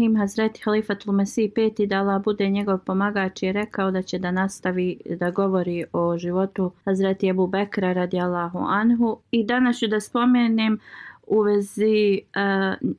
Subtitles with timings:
[0.00, 4.30] Im Hazreti Halifatul Mesih peti da Allah bude njegov pomagač je rekao da će da
[4.30, 10.00] nastavi da govori o životu Hazreti Ebu Bekra radi Allahu Anhu i danas ću da
[10.00, 10.78] spomenem
[11.26, 12.90] u vezi uh,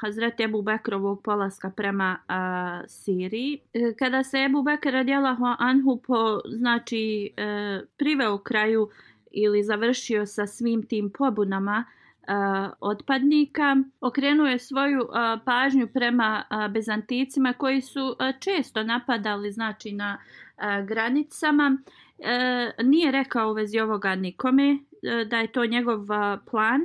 [0.00, 3.60] Hazreti Ebu Bekrovog polaska prema uh, Siriji.
[3.98, 8.88] Kada se Ebu Bekr radi Allahu Anhu po, znači, uh, priveo kraju
[9.30, 11.84] ili završio sa svim tim pobunama
[12.28, 13.76] uh, otpadnika.
[14.00, 15.08] Okrenuo je svoju uh,
[15.44, 21.78] pažnju prema uh, Bezanticima koji su uh, često napadali znači na uh, granicama.
[22.18, 26.80] Uh, nije rekao u vezi ovoga nikome uh, da je to njegov uh, plan.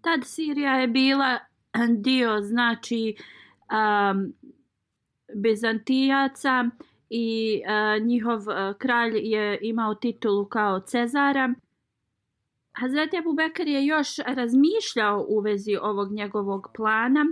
[0.00, 1.38] Tad Sirija je bila
[2.04, 3.16] dio znači
[3.70, 4.32] um,
[5.34, 6.64] Bizantijaca
[7.10, 11.54] i uh, njihov uh, kralj je imao titulu kao Cezara.
[12.80, 17.26] Hazreti Abu Bekr je još razmišljao u vezi ovog njegovog plana.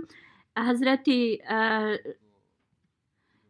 [0.55, 2.13] Hazreti, uh,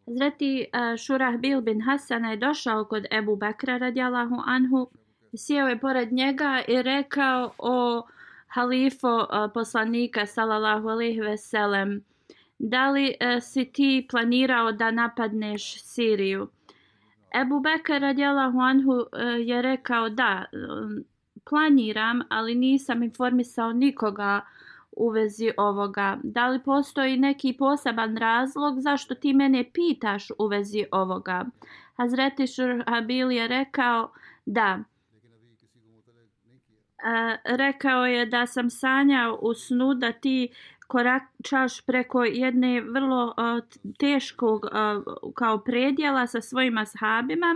[0.07, 4.89] Hazreti uh, Šurah Bil bin Hasana je došao kod Ebu Bekra radijalahu anhu.
[5.37, 8.07] Sjeo je pored njega i rekao o
[8.47, 12.03] halifo uh, poslanika sallallahu alaihi veselem.
[12.59, 16.47] Da li uh, si ti planirao da napadneš Siriju?
[17.41, 19.05] Ebu Bekr radijalahu anhu uh,
[19.39, 21.03] je rekao da, um,
[21.49, 24.41] planiram, ali nisam informisao nikoga
[24.91, 26.17] u vezi ovoga.
[26.23, 31.45] Da li postoji neki poseban razlog zašto ti mene pitaš u vezi ovoga?
[31.95, 34.11] Hazreti Šurhabil je rekao
[34.45, 34.79] da.
[36.97, 40.49] E, rekao je da sam sanjao u snu da ti
[40.87, 43.63] koračaš preko jedne vrlo uh,
[43.99, 47.55] teškog uh, kao predjela sa svojima sahabima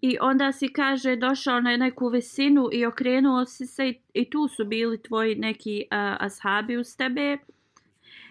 [0.00, 4.48] I onda si kaže došao na neku visinu i okrenuo si se i, i tu
[4.48, 7.38] su bili tvoji neki uh, ashabi uz tebe.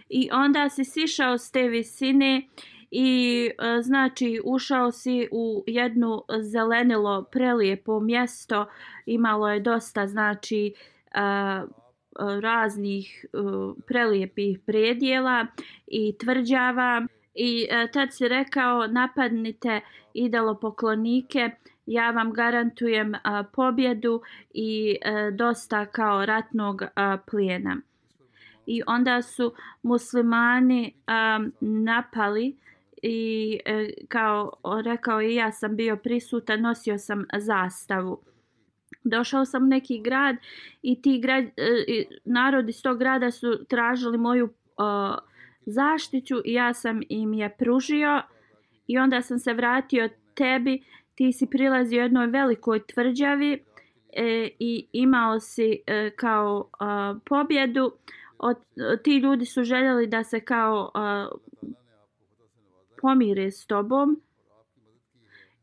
[0.10, 2.48] I onda si sišao s te visine
[2.92, 8.66] i uh, znači ušao si u jednu zelenilo prelijepo mjesto.
[9.06, 10.74] Imalo je dosta znači
[11.06, 11.70] uh,
[12.42, 15.48] raznih uh, prelijepih predjela
[15.88, 17.08] i tvrđava.
[17.36, 19.82] I uh, tad si rekao napadnite
[20.26, 21.50] idolopoklonike,
[21.86, 24.22] ja vam garantujem a, pobjedu
[24.54, 27.78] i a, dosta kao ratnog a, plijena.
[28.66, 29.54] I onda su
[29.84, 32.58] muslimani a, napali
[33.02, 34.52] i a, e, kao
[34.84, 38.20] rekao i ja sam bio prisutan, nosio sam zastavu.
[39.04, 40.36] Došao sam u neki grad
[40.82, 44.82] i ti grad, e, narod iz tog grada su tražili moju e,
[45.66, 48.22] zaštiću i ja sam im je pružio
[48.90, 50.84] i onda sam se vratio tebi,
[51.16, 53.64] ti si prilazio jednoj velikoj tvrđavi
[54.14, 57.92] e, i imao si e, kao a, pobjedu.
[58.38, 58.58] Od,
[59.04, 61.28] ti ljudi su željeli da se kao a,
[63.02, 64.22] pomire s tobom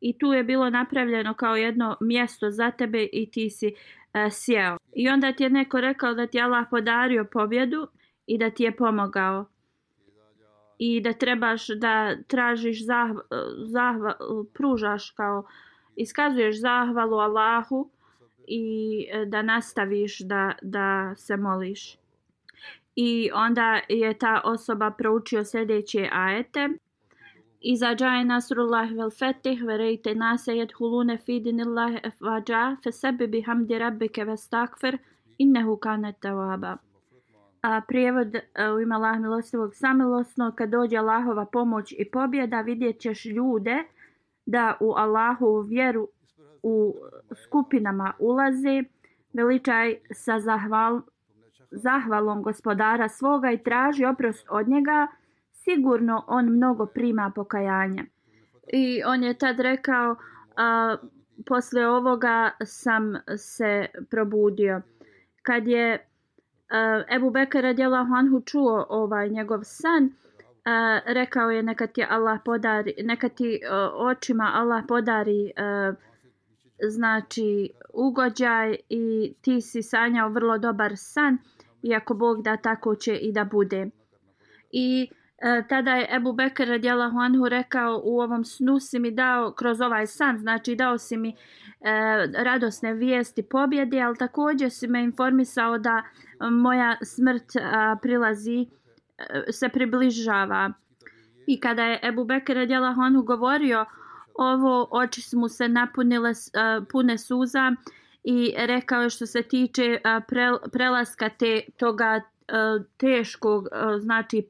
[0.01, 3.75] i tu je bilo napravljeno kao jedno mjesto za tebe i ti si
[4.13, 4.77] a, sjeo.
[4.93, 7.89] I onda ti je neko rekao da ti je Allah podario pobjedu
[8.27, 9.47] i da ti je pomogao
[10.79, 13.23] i da trebaš da tražiš zahva,
[13.65, 14.15] zahva,
[14.55, 15.47] pružaš kao
[15.97, 17.91] iskazuješ zahvalu Allahu
[18.47, 21.97] i e, da nastaviš da, da se moliš.
[22.97, 26.69] I onda je ta osoba proučio sljedeće ajete.
[27.61, 34.25] Iza džaje nasrullah vel fetih, verejte nase jedhulune fidinillah efvađa, fe sebi bi hamdi rabbike
[34.25, 34.99] vestakfer
[35.39, 36.77] innehu kane tawaba.
[37.67, 42.99] A prijevod e, u ime Allah milostivog samilosno, kad dođe Allahova pomoć i pobjeda, vidjet
[43.01, 43.85] ćeš ljude
[44.47, 46.09] da u Allahu vjeru
[46.63, 46.95] u
[47.45, 48.83] skupinama ulaze,
[49.33, 51.01] veličaj sa zahval,
[51.71, 55.07] zahvalom gospodara svoga i traži oprost od njega,
[55.53, 58.05] sigurno on mnogo prima pokajanja.
[58.73, 60.17] I on je tad rekao,
[60.57, 60.97] a,
[61.47, 64.83] posle ovoga sam se probudio.
[65.43, 66.07] Kad je
[67.17, 70.11] Ebu Bekir radijalahu anhu čuo ovaj njegov san,
[70.65, 75.93] a, rekao je neka ti Allah podari, neka ti a, očima Allah podari a,
[76.89, 81.39] znači ugođaj i ti si sanjao vrlo dobar san
[81.83, 83.87] i ako Bog da tako će i da bude.
[84.71, 89.53] I E, tada je Ebu Bekr radijalahu anhu rekao u ovom snu si mi dao
[89.53, 91.35] kroz ovaj san, znači dao si mi e,
[92.45, 96.03] radosne vijesti pobjede, ali također si me informisao da
[96.51, 98.67] moja smrt a, prilazi,
[99.19, 100.73] a, se približava.
[101.47, 103.85] I kada je Ebu Bekr radijalahu anhu govorio
[104.35, 107.73] ovo, oči su mu se napunile a, pune suza
[108.25, 114.47] i rekao je što se tiče a, pre, prelaska te, toga E, teškog e, znači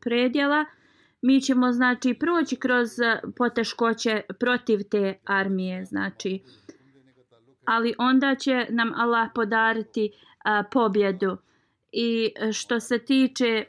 [0.00, 0.64] predjela.
[1.22, 6.42] Mi ćemo znači proći kroz e, poteškoće protiv te armije znači.
[7.64, 10.12] Ali onda će nam Allah podariti
[10.70, 11.36] pobjedu.
[11.92, 13.64] I što se tiče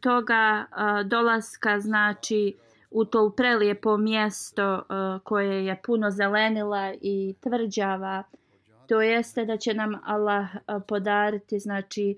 [0.00, 0.64] toga
[1.04, 2.56] dolaska znači
[2.90, 4.82] u to prelijepo mjesto
[5.24, 8.22] koje je puno zelenila i tvrđava
[8.88, 10.48] to jeste da će nam Allah
[10.88, 12.16] podariti znači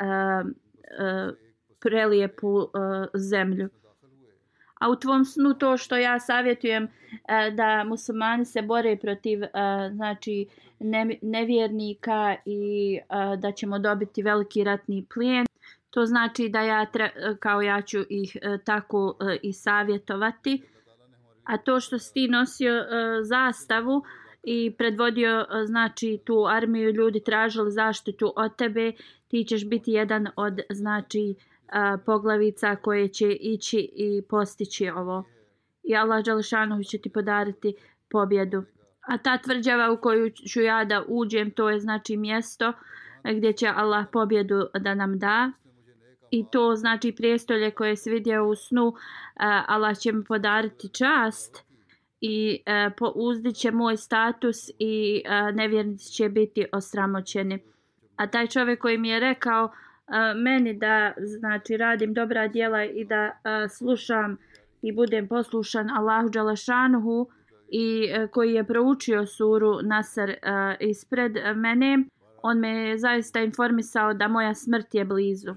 [0.00, 0.54] Um,
[0.98, 1.34] uh,
[1.80, 2.68] prelijepu uh,
[3.14, 3.68] zemlju.
[4.80, 9.48] A u tvom snu to što ja savjetujem uh, da muslimani se bore protiv uh,
[9.92, 10.46] znači
[10.78, 15.46] ne, nevjernika i uh, da ćemo dobiti veliki ratni plijen.
[15.90, 17.10] To znači da ja tre,
[17.40, 20.62] kao ja ću ih uh, tako uh, i savjetovati.
[21.44, 22.86] A to što si ti nosio uh,
[23.22, 24.04] zastavu
[24.42, 28.92] i predvodio e, znači tu armiju ljudi tražili zaštitu od tebe
[29.28, 31.34] ti ćeš biti jedan od znači e,
[32.06, 35.24] poglavica koje će ići i postići ovo.
[35.82, 37.74] I Allah Đalšanović će ti podariti
[38.10, 38.64] pobjedu.
[39.00, 42.72] A ta tvrđava u koju ću ja da uđem, to je znači mjesto
[43.24, 45.52] gdje će Allah pobjedu da nam da.
[46.30, 48.92] I to znači prijestolje koje se vidio u snu, e,
[49.66, 51.69] Allah će mi podariti čast
[52.20, 57.58] i e, uzdit će moj status i e, nevjernici će biti osramoćeni.
[58.16, 63.04] A taj čovjek koji mi je rekao e, meni da znači radim dobra djela i
[63.04, 64.36] da e, slušam
[64.82, 67.28] i budem poslušan Allahu Đalašanuhu
[67.68, 70.36] i e, koji je proučio suru Nasr e,
[70.80, 72.04] ispred mene
[72.42, 75.56] on me je zaista informisao da moja smrt je blizu e,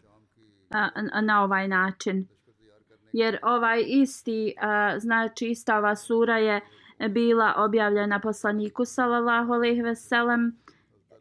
[1.11, 2.27] A na ovaj način
[3.13, 6.61] jer ovaj isti a, znači ista ova sura je
[7.09, 10.57] bila objavljena poslaniku sallallahu alejhi ve sellem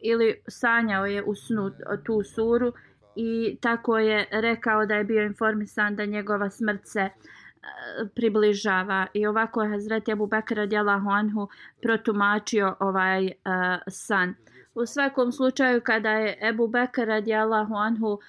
[0.01, 1.71] ili sanjao je u snu
[2.05, 2.73] tu suru
[3.15, 7.09] i tako je rekao da je bio informisan da njegova smrt se
[8.15, 11.47] približava i ovako je Hazreti Abu Bakr radijallahu anhu
[11.81, 13.31] protumačio ovaj uh,
[13.87, 14.35] san.
[14.75, 18.19] U svakom slučaju kada je Abu Bakr radijallahu anhu uh,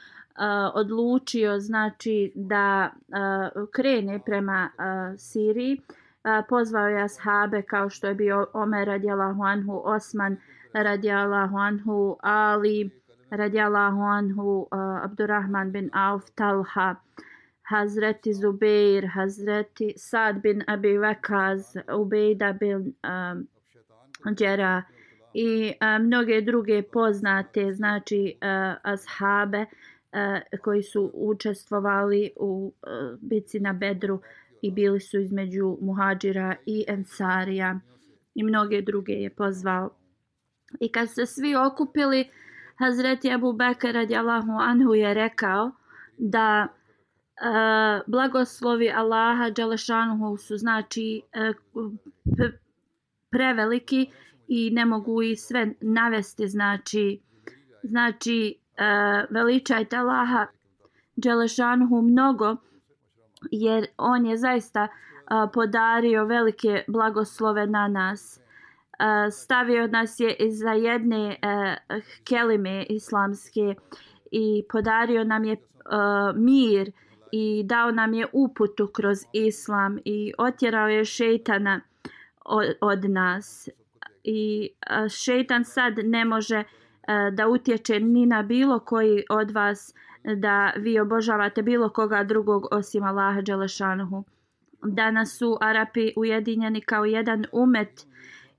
[0.74, 5.80] odlučio znači da uh, krene prema uh, Siriji,
[6.48, 10.38] pozvao je ashabe kao što je bio Omer radijallahu anhu, Osman uh,
[10.82, 12.90] radijallahu anhu, Ali
[13.30, 16.96] radijallahu anhu, uh, Abdurrahman bin Auf, Talha,
[17.62, 23.48] Hazreti Zubeir, Hazreti Sad bin Abi Vakaz, Ubejda bin um,
[24.34, 24.82] Džera
[25.34, 29.60] i uh, mnoge druge poznate znači uh, ashabe.
[29.60, 29.66] uh,
[30.14, 32.86] E, koji su učestvovali u e,
[33.20, 34.20] bici na Bedru
[34.62, 37.80] i bili su između Muhađira i Ensarija.
[38.34, 39.90] I mnoge druge je pozvao.
[40.80, 42.28] I kad se svi okupili,
[42.78, 45.70] Hazreti Abu Bekr radijallahu anhu je rekao
[46.18, 46.70] da e,
[48.06, 51.22] blagoslovi Allaha Đalešanuhu su znači
[51.74, 51.92] uh,
[53.30, 54.10] preveliki
[54.48, 57.20] i ne mogu i sve navesti znači
[57.82, 60.46] znači Eh, veličajte Allaha
[61.16, 62.56] Đelešanhu mnogo
[63.50, 64.88] jer on je zaista
[65.26, 68.40] a, podario velike blagoslove na nas.
[68.98, 71.76] Eh, stavio nas je iza jedne a,
[72.24, 73.74] kelime islamske
[74.30, 76.92] i podario nam je a, mir
[77.32, 81.80] i dao nam je uputu kroz islam i otjerao je šeitana
[82.44, 83.68] od, od nas.
[84.24, 84.70] I
[85.08, 86.64] šeitan sad ne može
[87.08, 89.94] E, da utječe ni na bilo koji od vas
[90.24, 94.24] da vi obožavate bilo koga drugog osim Allaha Đelešanuhu.
[94.82, 98.06] Danas su Arapi ujedinjeni kao jedan umet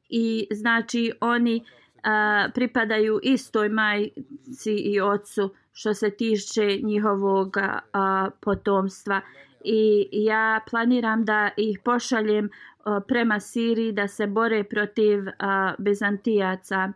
[0.10, 1.64] i znači oni
[2.04, 7.58] a, pripadaju istoj majci i ocu što se tiče njihovog
[7.94, 9.22] a, potomstva
[9.64, 12.50] i ja planiram da ih pošaljem
[12.84, 16.94] a, prema Siriji da se bore protiv a, Bizantijaca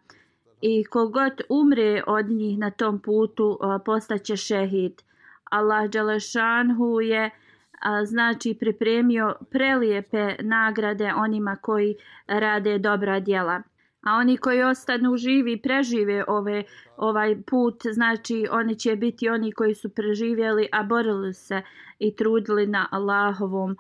[0.62, 5.02] i kogod umre od njih na tom putu postaće šehid.
[5.44, 7.30] Allah Đalešanhu je
[7.80, 11.96] a, znači pripremio prelijepe nagrade onima koji
[12.28, 13.62] rade dobra djela.
[14.02, 16.64] A oni koji ostanu živi i prežive ove,
[16.98, 21.62] ovaj put, znači oni će biti oni koji su preživjeli, a borili se
[22.00, 23.78] i trudili na Allahovom uh,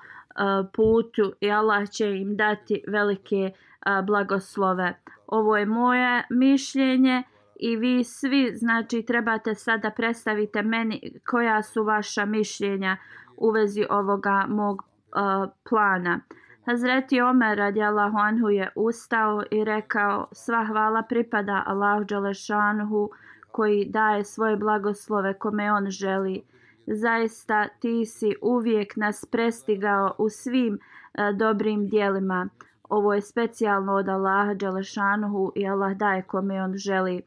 [0.73, 4.93] putu i Allah će im dati velike uh, blagoslove.
[5.31, 7.23] Ovo je moje mišljenje
[7.55, 12.97] i vi svi znači trebate sada predstavite meni koja su vaša mišljenja
[13.37, 16.19] u vezi ovoga mog uh, plana.
[16.65, 23.09] Hazreti Omer radijallahu anhu je ustao i rekao sva hvala pripada Allahu Đelešanhu
[23.51, 26.43] koji daje svoje blagoslove kome on želi.
[26.87, 30.79] Zaista ti si uvijek nas prestigao u svim
[31.13, 32.49] e, dobrim dijelima.
[32.89, 37.21] Ovo je specijalno od Allaha Đalešanuhu i Allah daje kome on želi.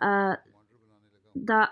[0.00, 0.34] A,
[1.34, 1.66] da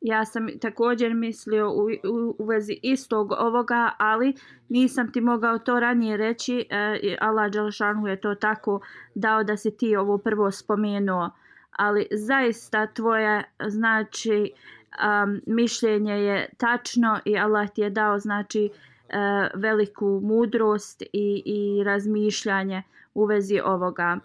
[0.00, 4.34] ja sam također mislio u, u, u vezi istog ovoga, ali
[4.68, 6.66] nisam ti mogao to ranije reći.
[6.70, 8.80] E, Allah Đalšanu je to tako
[9.14, 11.30] dao da si ti ovo prvo spomenuo.
[11.72, 14.52] Ali zaista tvoje znači
[14.90, 21.42] um, mišljenje je tačno i Allah ti je dao znači uh, Eh, veliku mudrost i,
[21.44, 22.82] i razmišljanje
[23.14, 24.18] u vezi ovoga.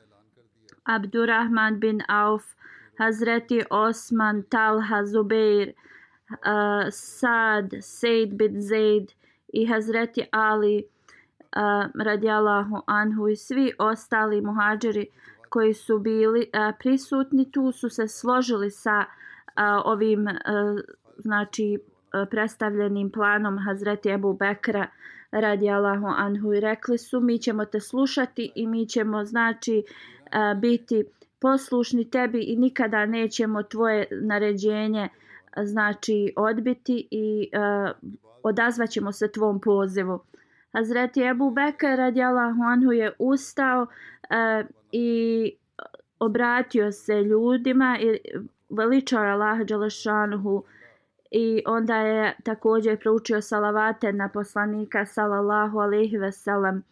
[0.83, 2.43] Abdurrahman bin Auf
[2.97, 5.73] Hazreti Osman, Talha, Zubeir, eh,
[6.31, 9.11] uh, Sad, Sejd bin Zaid
[9.53, 15.07] i Hazreti Ali uh, radijallahu anhu i svi ostali muhađeri
[15.49, 20.35] koji su bili uh, prisutni tu su se složili sa uh, ovim uh,
[21.17, 21.79] znači
[22.15, 24.87] E, predstavljenim planom Hazreti Ebu Bekra
[25.31, 31.03] radijallahu anhu i rekli su mi ćemo te slušati i mi ćemo znači e, biti
[31.39, 35.09] poslušni tebi i nikada nećemo tvoje naređenje
[35.63, 37.89] znači odbiti i e, uh,
[38.43, 40.19] odazvaćemo se tvom pozivu.
[40.73, 45.51] Hazreti Ebu Bekir radijalahu anhu je ustao uh, i
[46.19, 48.17] obratio se ljudima i
[48.69, 50.63] veličao Allah Đalešanuhu
[51.31, 56.83] i onda je također proučio salavate na poslanika sallallahu alaihi veselam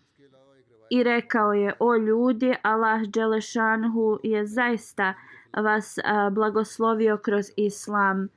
[0.90, 5.13] i rekao je o ljudi Allah Đelešanhu je zaista
[5.58, 8.30] vas a, blagoslovio kroz islam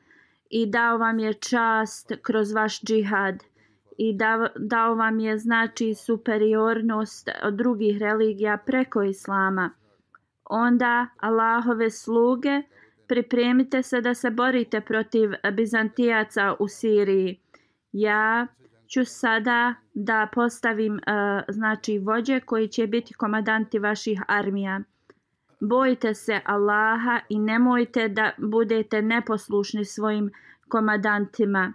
[0.51, 3.45] i dao vam je čast kroz vaš džihad.
[3.99, 9.71] I dao, dao vam je znači superiornost od drugih religija preko islama.
[10.45, 12.63] Onda Allahove sluge
[13.09, 17.39] pripremite se da se borite protiv Bizantijaca u Siriji
[17.93, 18.47] ja
[18.89, 21.01] ću sada da postavim uh,
[21.49, 24.81] znači vođe koji će biti komadanti vaših armija.
[25.61, 30.31] Bojite se Allaha i nemojte da budete neposlušni svojim
[30.69, 31.73] komadantima.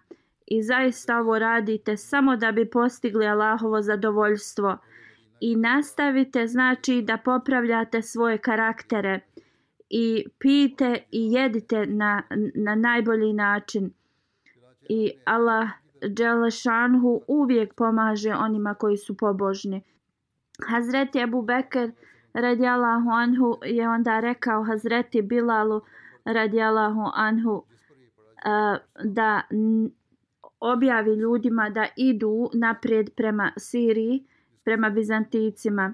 [0.48, 4.78] I zaista ovo radite samo da bi postigli Allahovo zadovoljstvo.
[5.40, 9.20] I nastavite znači da popravljate svoje karaktere
[9.94, 12.24] i pijte i jedite na,
[12.56, 13.92] na najbolji način.
[14.90, 15.70] I Allah
[16.08, 19.82] Đelešanhu uvijek pomaže onima koji su pobožni.
[20.68, 21.92] Hazreti Abu Bekr
[22.34, 25.82] radijalahu anhu je onda rekao Hazreti Bilalu
[26.26, 27.64] radijalahu anhu
[29.04, 29.42] da
[30.60, 34.26] objavi ljudima da idu naprijed prema Siriji,
[34.64, 35.94] prema Bizanticima.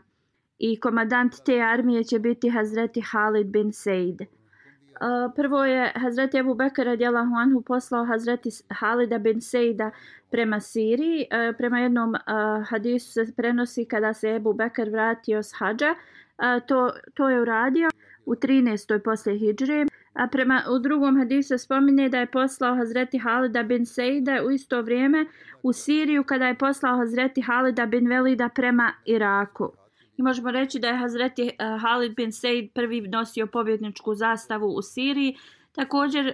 [0.60, 4.22] I komadant te armije će biti Hazreti Halid bin Said.
[5.36, 9.92] Prvo je Hazreti Abu Bekr radijalahu anhu poslao Hazreti Halida bin Sejda
[10.32, 11.26] prema Siriji.
[11.58, 12.16] Prema jednom
[12.70, 15.96] hadisu se prenosi kada se Abu Bekr vratio s hađa.
[16.68, 17.90] To, to je uradio
[18.26, 19.00] u 13.
[19.00, 19.86] poslije Hidžre.
[20.14, 24.52] A prema u drugom hadisu se spominje da je poslao Hazreti Halida bin Sejda u
[24.52, 25.26] isto vrijeme
[25.64, 29.72] u Siriju kada je poslao Hazreti Halida bin Velida prema Iraku.
[30.18, 34.82] I možemo reći da je Hazreti eh, Halid bin Said prvi nosio pobjedničku zastavu u
[34.82, 35.38] Siriji.
[35.72, 36.34] Također, eh,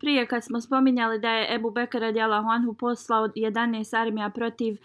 [0.00, 4.76] prije kad smo spominjali da je Ebu Bekara radijalahu anhu poslao 11 armija protiv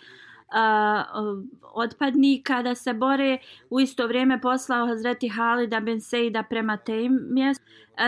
[0.53, 3.37] uh, otpadnika da se bore,
[3.69, 7.65] u isto vrijeme poslao Hazreti Halida bin Sejda prema tem mjestu,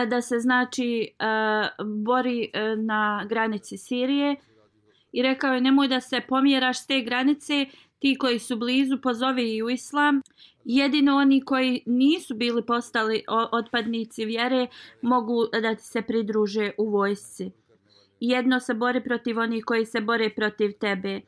[0.08, 4.36] da se znači uh, bori uh, na granici Sirije
[5.12, 7.66] i rekao je nemoj da se pomjeraš s te granice,
[7.98, 10.22] ti koji su blizu pozove i u islam.
[10.64, 14.66] Jedino oni koji nisu bili postali otpadnici vjere
[15.02, 17.50] mogu da ti se pridruže u vojsci.
[18.20, 21.20] Jedno se bori protiv onih koji se bore protiv tebe.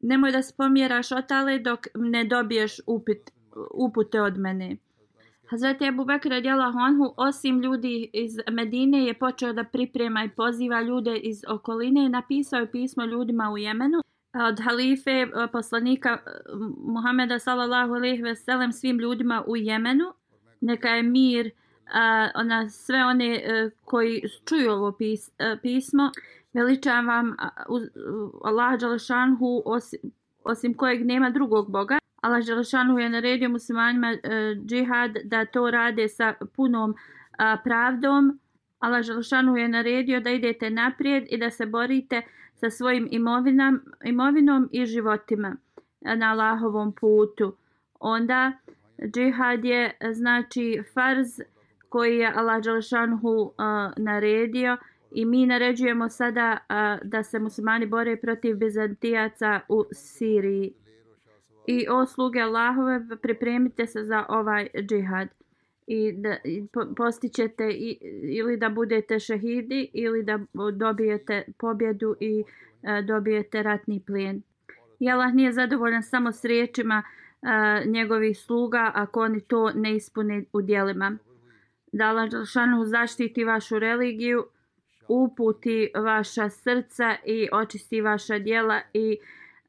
[0.00, 3.30] Nemoj da spomjeraš otale dok ne dobiješ upit,
[3.74, 4.76] upute od mene.
[5.50, 10.82] Hazreti Ebu Bekr radijalahu anhu osim ljudi iz Medine je počeo da priprema i poziva
[10.82, 13.98] ljude iz okoline i napisao je pismo ljudima u Jemenu
[14.34, 16.30] od halife e, poslanika e,
[16.78, 20.12] Muhameda sallallahu alejhi ve sellem svim ljudima u Jemenu.
[20.60, 21.50] Neka je mir
[21.94, 26.10] a, ona sve one a, koji čuju ovo pis, a, pismo.
[26.52, 27.36] Veličam vam
[28.44, 30.00] Allah dželešanhu osim,
[30.44, 31.98] osim kojeg nema drugog boga.
[32.22, 34.16] Allah dželešanhu je naredio muslimanima
[34.66, 36.94] džihad da to rade sa punom
[37.38, 38.38] a, pravdom.
[38.78, 42.22] Allah dželešanhu je naredio da idete naprijed i da se borite
[42.60, 45.56] sa svojim imovinam, imovinom i životima
[46.04, 47.56] e, na Allahovom putu.
[48.00, 48.52] Onda
[49.14, 51.40] džihad je e, znači farz
[51.88, 54.76] koji je Allah Đalešanhu uh, e, naredio
[55.10, 60.72] i mi naređujemo sada uh, da se muslimani bore protiv Bizantijaca u Siriji.
[61.66, 65.28] I o sluge Allahove pripremite se za ovaj džihad
[65.88, 66.36] i da
[66.96, 67.70] postićete
[68.22, 70.38] ili da budete šehidi ili da
[70.72, 72.44] dobijete pobjedu i
[72.82, 74.42] e, dobijete ratni plijen.
[74.98, 77.46] I Allah nije zadovoljan samo s riječima e,
[77.86, 81.18] njegovih sluga ako oni to ne ispune u dijelima.
[81.92, 82.30] Da Allah
[82.86, 84.44] zaštiti vašu religiju,
[85.08, 89.18] uputi vaša srca i očisti vaša dijela i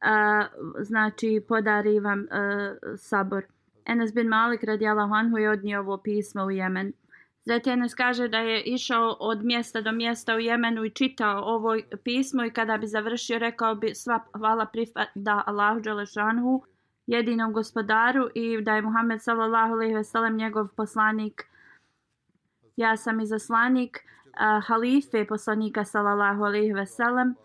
[0.02, 0.46] a,
[0.80, 3.44] znači podari vam a, sabor.
[3.90, 6.94] Enes bin Malik radijalahu anhu je odnio ovo pismo u Jemen.
[7.46, 11.78] Zatim Enes kaže da je išao od mjesta do mjesta u Jemenu i čitao ovo
[12.04, 16.64] pismo i kada bi završio rekao bi sva hvala pripada Allahu Đelešanhu
[17.08, 21.44] jedinom gospodaru i da je Muhammed sallallahu alejhi ve sellem njegov poslanik.
[22.76, 27.36] Ja sam i zaslanik uh, halife poslanika sallallahu alejhi ve sellem.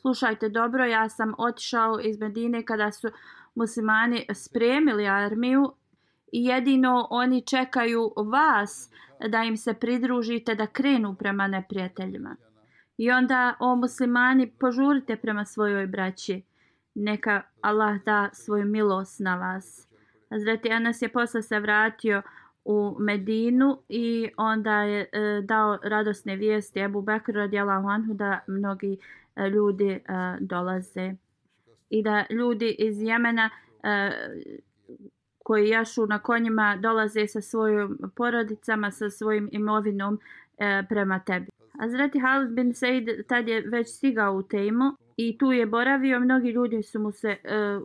[0.00, 3.08] Slušajte dobro, ja sam otišao iz Medine kada su
[3.54, 5.72] muslimani spremili armiju
[6.32, 8.90] jedino oni čekaju vas
[9.28, 12.36] da im se pridružite da krenu prema neprijateljima.
[12.98, 16.42] I onda, o muslimani, požurite prema svojoj braći.
[16.94, 19.88] Neka Allah da svoju milost na vas.
[20.30, 22.22] Hazreti Anas je posle se vratio
[22.64, 28.98] u Medinu i onda je e, dao radosne vijesti Ebu Bekru radijalahu anhu da mnogi
[29.36, 30.00] e, ljudi e,
[30.40, 31.14] dolaze.
[31.90, 33.50] I da ljudi iz Jemena
[33.82, 34.10] e,
[35.50, 40.18] koji jašu na konjima dolaze sa svojim porodicama, sa svojim imovinom
[40.58, 41.46] e, prema tebi.
[41.78, 46.20] Azreti Halid bin Said tad je već stigao u temu i tu je boravio.
[46.20, 47.38] Mnogi ljudi su mu se e,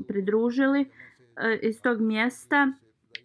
[0.07, 2.71] pridružili e, iz tog mjesta.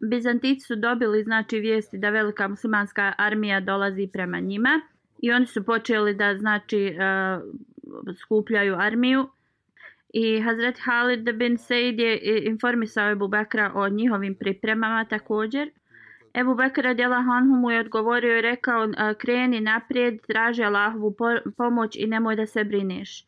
[0.01, 4.81] Bizantici su dobili znači vijesti da velika muslimanska armija dolazi prema njima
[5.19, 6.95] i oni su počeli da znači e,
[8.23, 9.29] skupljaju armiju
[10.13, 15.71] I Hazret Halid bin Said je e, informisao Ebu Bekra o njihovim pripremama također.
[16.35, 21.17] Ebu Bekr radijala Hanhu mu je odgovorio i rekao e, kreni naprijed, traži Allahovu
[21.57, 23.25] pomoć i nemoj da se brineš.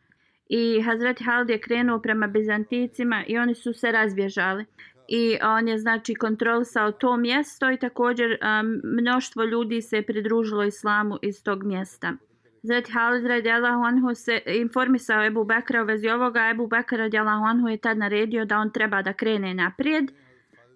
[0.49, 4.65] I Hazret Halid je krenuo prema Bizanticima i oni su se razbježali.
[5.09, 8.39] I on je znači kontrolisao to mjesto i također e,
[8.85, 12.13] mnoštvo ljudi se pridružilo islamu iz tog mjesta.
[12.63, 16.51] Zet Halid radijalahu anhu se informisao Ebu Bekra u vezi ovoga.
[16.51, 20.13] Ebu Bekra radijalahu anhu je tad naredio da on treba da krene naprijed,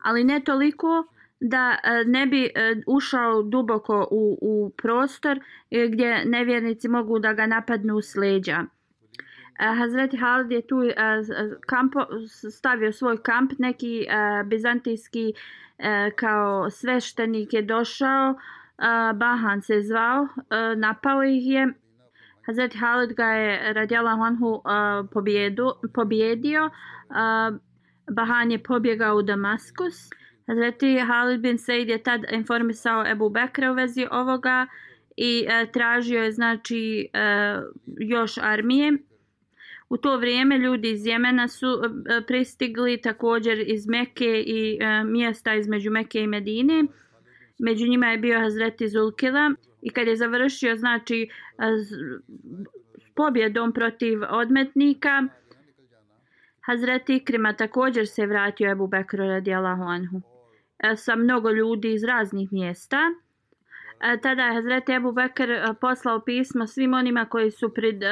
[0.02, 1.06] ali ne toliko
[1.40, 7.32] da e, ne bi e, ušao duboko u, u prostor e, gdje nevjernici mogu da
[7.32, 8.64] ga napadnu s leđa.
[9.78, 10.76] Hazreti Halid je tu
[11.66, 12.00] kampo,
[12.52, 14.06] stavio svoj kamp, neki
[14.44, 15.32] bizantijski
[16.16, 18.34] kao sveštenik je došao,
[19.14, 21.72] Bahan se zvao, e, napao ih je.
[22.46, 24.60] Hazret Halid ga je radjala Honhu e,
[25.12, 26.64] pobjedu, pobjedio.
[26.64, 26.70] E,
[28.10, 30.10] Bahan je pobjegao u Damaskus.
[30.46, 34.66] Hazreti Halid bin Said je tad informisao Ebu Bekra u vezi ovoga
[35.16, 37.08] i tražio je znači
[38.00, 38.92] još armije.
[39.88, 41.66] U to vrijeme ljudi iz Jemena su
[42.26, 46.84] pristigli također iz Mekke i mjesta između Mekke i Medine
[47.58, 51.28] Među njima je bio Hazreti Zulkila i kad je završio znači
[53.14, 55.22] pobjedom protiv odmetnika,
[56.66, 60.22] Hazreti Ikrima također se vratio Ebu Bekru radijallahu anhu
[60.78, 62.96] e, sa mnogo ljudi iz raznih mjesta.
[64.00, 68.02] E, tada je Hazreti Ebu Bekr e, poslao pismo svim onima koji su prid,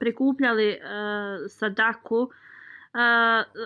[0.00, 0.78] prikupljali
[1.48, 2.30] sadaku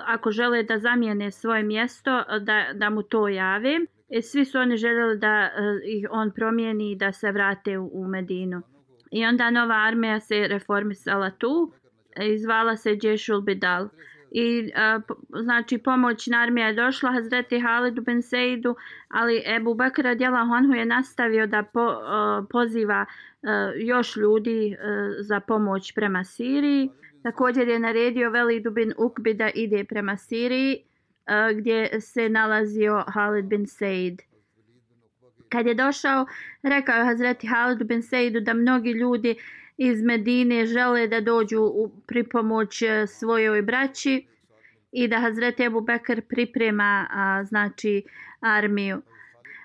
[0.06, 3.78] ako žele da zamijene svoje mjesto da, da mu to jave.
[4.10, 5.50] E, svi su oni željeli da e,
[5.84, 8.62] ih on promijeni i da se vrate u, u Medinu.
[9.10, 11.72] I onda nova armija se reformisala tu
[12.16, 13.88] e, i zvala se Džešul Bidal.
[14.30, 15.00] I e, a,
[15.42, 18.74] znači pomoćna armija je došla Hazreti Halidu Ben Seidu,
[19.08, 23.06] ali Ebu Bakr radijallahu anhu je nastavio da po, a, poziva
[23.42, 26.90] a, još ljudi a, za pomoć prema Siriji.
[27.22, 30.82] Također je naredio Velidu bin Ukbi da ide prema Siriji
[31.56, 34.22] gdje se nalazio Halid bin Said.
[35.48, 36.26] Kad je došao,
[36.62, 39.34] rekao je Hazreti Halid bin Saidu da mnogi ljudi
[39.76, 44.26] iz Medine žele da dođu u pripomoć e, svojoj braći
[44.92, 48.02] i da Hazreti Ebu Bekr priprema a, znači
[48.40, 49.02] armiju.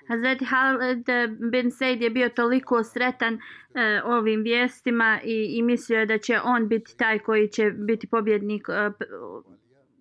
[0.08, 1.06] Hazreti Halid
[1.52, 6.39] bin Said je bio toliko sretan e, ovim vijestima i, i mislio je da će
[6.43, 8.91] on biti taj koji će biti pobjednik e,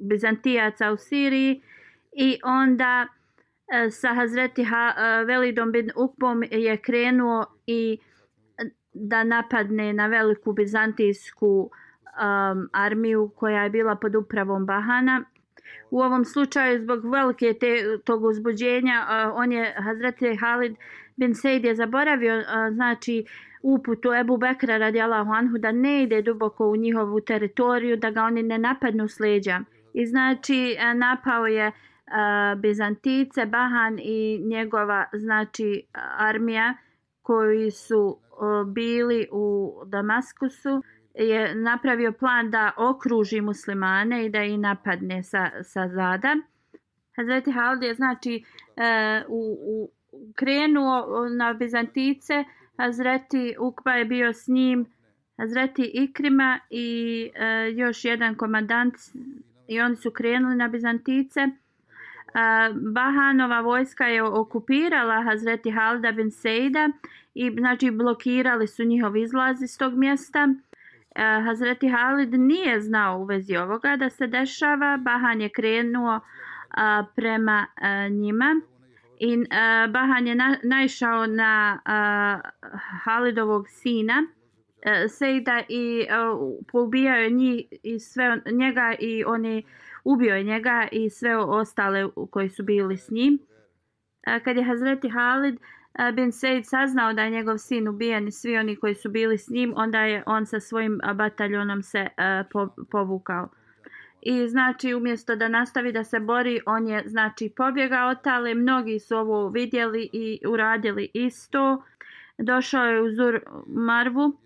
[0.01, 1.63] Bizantijaca u Siriji
[2.13, 3.07] i onda
[3.73, 7.99] e, sa Hazreti ha, e, Velidom bin Ukbom je krenuo i
[8.93, 11.71] da napadne na veliku bizantijsku
[12.21, 15.25] um, armiju koja je bila pod upravom Bahana.
[15.91, 20.77] U ovom slučaju zbog velike te, tog uzbuđenja uh, on je Hazreti Halid
[21.17, 23.25] bin Sejd je zaboravio uh, znači
[23.63, 28.43] uputu Ebu Bekra radijallahu anhu da ne ide duboko u njihovu teritoriju da ga oni
[28.43, 29.61] ne napadnu s leđa.
[29.95, 31.73] I znači e, napao je e,
[32.57, 35.83] Bizantice, Bahan i njegova znači
[36.19, 36.75] armija
[37.23, 38.35] koji su e,
[38.73, 40.83] bili u Damaskusu
[41.15, 46.37] je napravio plan da okruži muslimane i da ih napadne sa, sa zada.
[47.17, 48.45] Hazreti Halid je znači
[48.77, 49.91] e, u, u,
[50.35, 52.45] krenuo na Bizantice,
[52.77, 54.87] Hazreti Ukba je bio s njim,
[55.39, 58.95] Hazreti Ikrima i e, još jedan komandant
[59.71, 61.49] i oni su krenuli na Bizantice.
[62.95, 66.89] Bahanova vojska je okupirala Hazreti Halda bin Sejda
[67.35, 70.49] i znači blokirali su njihov izlaz iz tog mjesta.
[71.45, 74.97] Hazreti Halid nije znao u vezi ovoga da se dešava.
[74.97, 76.21] Bahan je krenuo
[77.17, 77.67] prema
[78.11, 78.61] njima
[79.19, 79.37] i
[79.91, 81.81] Bahan je naišao na
[83.05, 84.23] Halidovog sina
[84.83, 86.07] E, Sejda i e,
[86.73, 89.65] poubijao je njih i sve njega i oni
[90.05, 93.39] ubio je njega i sve ostale koji su bili s njim.
[94.27, 95.61] E, kad je Hazreti Halid
[96.15, 99.49] bin Sejd saznao da je njegov sin ubijen i svi oni koji su bili s
[99.49, 102.07] njim, onda je on sa svojim bataljonom se
[102.91, 103.49] povukao.
[104.23, 108.55] I znači umjesto da nastavi da se bori, on je znači pobjegao tale.
[108.55, 111.83] Mnogi su ovo vidjeli i uradili isto.
[112.39, 114.37] Došao je u Zur Marvu.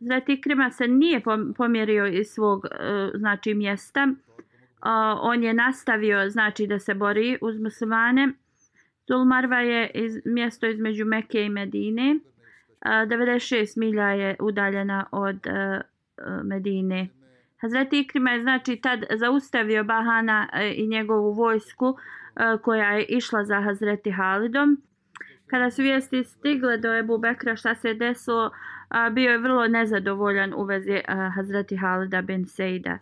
[0.00, 1.22] Zati Krima se nije
[1.56, 4.08] pomjerio iz svog e, znači mjesta
[5.20, 8.32] on je nastavio znači da se bori uz muslimane.
[9.08, 12.18] Zulmarva je iz, mjesto između Mekke i Medine.
[12.80, 15.80] 96 milja je udaljena od e,
[16.44, 17.08] Medine.
[17.60, 21.96] Hazreti Ikrima je znači tad zaustavio Bahana e, i njegovu vojsku
[22.62, 24.82] koja je išla za Hazreti Halidom.
[25.46, 28.50] Kada su vijesti stigle do Ebu Bekra šta se je desilo,
[28.90, 31.00] a, bio je vrlo nezadovoljan u vezi
[31.34, 32.98] Hazreti Halida bin Sejda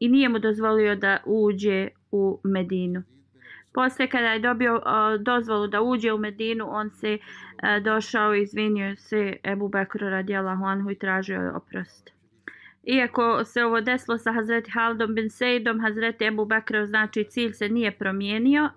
[0.00, 3.02] i nije mu dozvolio da uđe u Medinu.
[3.74, 4.82] Posle kada je dobio
[5.20, 7.18] dozvolu da uđe u Medinu, on se
[7.82, 12.10] došao i izvinio se Ebu Bekru radijalahu anhu i tražio je oprost.
[12.82, 17.68] Iako se ovo desilo sa Hazreti Haldom bin Sejdom, Hazreti Ebu Bekru znači cilj se
[17.68, 18.70] nije promijenio.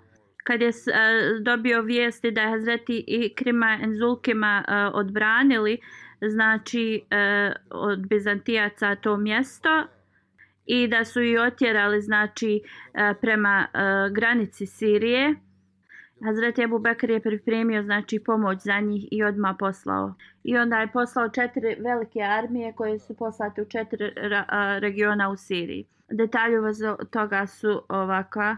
[0.44, 0.72] Kad je
[1.42, 5.78] dobio vijesti da je Hazreti Ikrima Enzulkima Zulkima odbranili
[6.22, 9.88] znači uh, od Bizantijaca to mjesto,
[10.66, 12.62] i da su i otjerali znači
[12.94, 13.78] e, prema e,
[14.12, 15.36] granici Sirije.
[16.26, 20.14] Hazret Ebu Bekr je pripremio znači pomoć za njih i odma poslao.
[20.44, 24.12] I onda je poslao četiri velike armije koje su poslate u četiri
[24.80, 25.86] regiona u Siriji.
[26.12, 26.58] Detalje
[27.12, 28.58] toga su ovakva.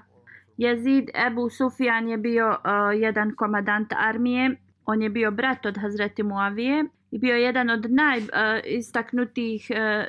[0.57, 4.55] Jezid Ebu Sufjan je bio uh, jedan komadant armije.
[4.85, 10.05] On je bio brat od Hazreti Muavije i bio jedan od najistaknutijih eh,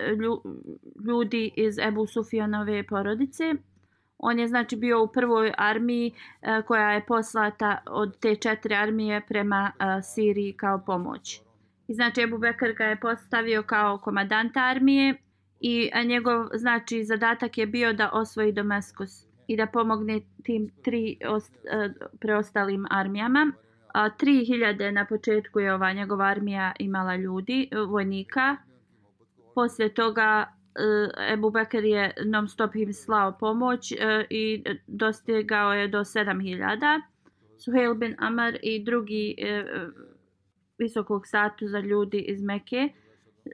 [1.06, 3.44] ljudi iz Ebu Sufjanove porodice.
[4.18, 6.12] On je znači bio u prvoj armiji
[6.42, 11.40] eh, koja je poslata od te četiri armije prema eh, Siriji kao pomoć.
[11.88, 15.14] I znači Ebu Bekr ga je postavio kao komadanta armije
[15.60, 21.16] i a njegov znači zadatak je bio da osvoji Damaskus i da pomogne tim tri
[21.28, 21.54] ost,
[22.20, 23.52] preostalim armijama.
[23.94, 28.56] A, 3000 na početku je ova njegova armija imala ljudi, e, vojnika.
[29.54, 35.88] Poslije toga e, Ebu Bekir je non stop im slao pomoć e, i dostigao je
[35.88, 37.00] do 7000.
[37.58, 39.92] Suhail bin Amar i drugi uh,
[40.78, 42.88] visokog statusa ljudi iz Mekke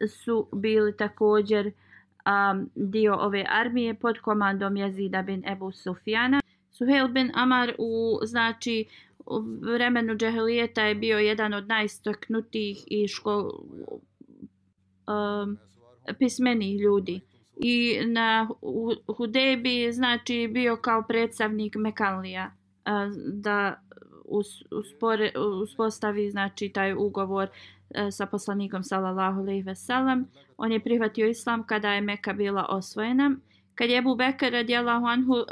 [0.08, 6.40] su bili također um, dio ove armije pod komandom Jezida bin Ebu Sufjana.
[6.70, 8.86] Suhail bin Amar u znači
[9.26, 13.50] u vremenu džehelijeta je bio jedan od najstaknutijih i škol,
[15.06, 15.58] um,
[16.18, 17.20] pismenih ljudi.
[17.56, 18.48] I na
[19.16, 22.50] Hudebi znači bio kao predstavnik Mekanlija
[23.32, 23.80] da
[24.70, 27.48] uspore, uspostavi znači taj ugovor
[28.10, 30.26] sa poslanikom sallallahu alejhi ve sellem.
[30.56, 33.36] On je prihvatio islam kada je Meka bila osvojena.
[33.74, 35.46] Kad je Abu Bekr radijallahu anhu uh,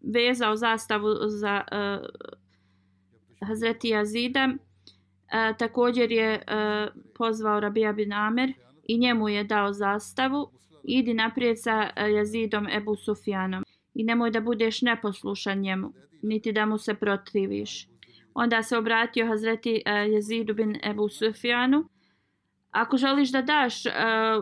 [0.00, 2.06] vezao zastavu za uh,
[3.40, 6.42] Hazreti Jazida, e, također je e,
[7.14, 8.52] pozvao Rabija bin Amer
[8.84, 10.50] i njemu je dao zastavu
[10.84, 16.66] idi naprijed sa e, Jazidom Ebu Sufjanom i nemoj da budeš neposlušan njemu niti da
[16.66, 17.88] mu se protiviš.
[18.34, 21.88] Onda se obratio Hazreti e, jezidu bin Ebu Sufjanu.
[22.70, 23.92] Ako želiš da daš uh,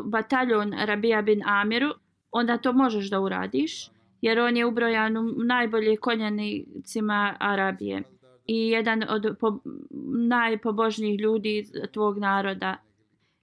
[0.04, 1.94] bataljon Rabija bin Amiru
[2.30, 8.02] onda to možeš da uradiš jer on je ubrojan u najbolje konjanicima Arabije
[8.46, 9.58] i jedan od po,
[10.28, 12.76] najpobožnijih ljudi tvog naroda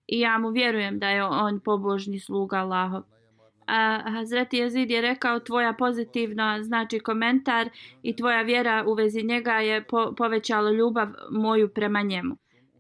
[0.08, 3.04] i ja mu vjerujem da je on pobožni sluga Allahov.
[3.68, 7.70] A Hazreti Jezid je rekao tvoja pozitivna znači komentar
[8.04, 12.38] i tvoja vjera u vezi njega je po, povećala ljubav moju prema njemu.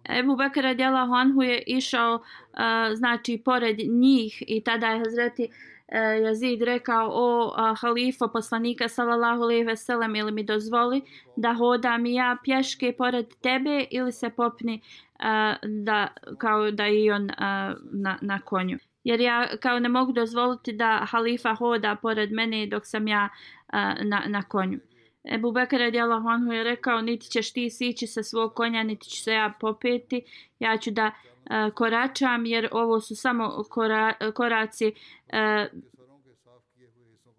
[0.09, 5.49] Ebu Bekir radijalahu anhu je išao uh, znači pored njih i tada je Hazreti
[5.91, 11.01] E, Jazid rekao o a, halifa poslanika sallallahu alejhi ve sellem ili mi dozvoli
[11.35, 14.81] da hodam ja pješke pored tebe ili se popni
[15.19, 18.77] e, da kao da i on a, na, na konju.
[19.03, 23.29] Jer ja kao ne mogu dozvoliti da halifa hoda pored mene dok sam ja
[23.67, 24.79] a, na, na konju.
[25.23, 29.23] Ebu Bekir radijallahu anhu je rekao niti ćeš ti sići sa svog konja, niti ću
[29.23, 30.23] se ja popeti.
[30.59, 31.11] Ja ću da
[31.51, 34.93] E, koračam jer ovo su samo kora, koraci
[35.27, 35.67] e,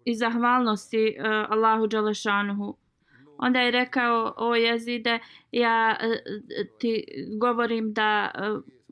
[0.05, 1.13] i zahvalnosti e,
[1.49, 2.77] Allahu Đalešanuhu.
[3.37, 5.19] Onda je rekao, o jezide,
[5.51, 5.97] ja
[6.79, 7.03] ti
[7.39, 8.31] govorim da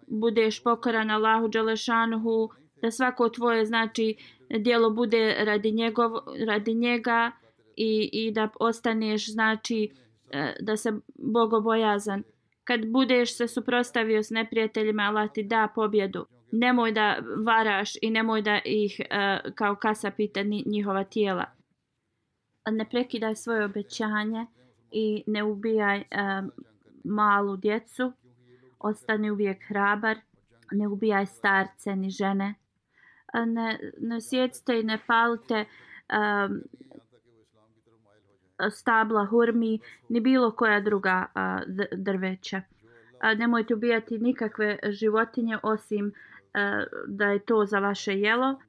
[0.08, 2.50] budeš pokoran Allahu Đalešanuhu,
[2.82, 4.16] da svako tvoje znači
[4.60, 6.12] dijelo bude radi, njegov,
[6.48, 7.32] radi njega
[7.76, 9.90] i, i da ostaneš znači
[10.60, 12.24] da se bogobojazan.
[12.64, 16.26] Kad budeš se suprostavio s neprijateljima, Allah ti da pobjedu.
[16.52, 21.62] Nemoj da varaš i nemoj da ih e, kao kasa pita njihova tijela
[22.70, 24.46] ne prekidaj svoje obećanje
[24.92, 26.52] i ne ubijaj um,
[27.04, 28.14] malu djecu.
[28.80, 30.18] Ostani uvijek hrabar.
[30.72, 32.56] Ne ubijaj starce ni žene.
[33.34, 36.62] E, ne, ne sjecite i ne palite um,
[38.70, 41.26] stabla hurmi ni bilo koja druga
[41.92, 42.62] drveća.
[43.38, 46.14] Nemojte ubijati nikakve životinje osim
[47.08, 48.60] da je to za vaše jelo.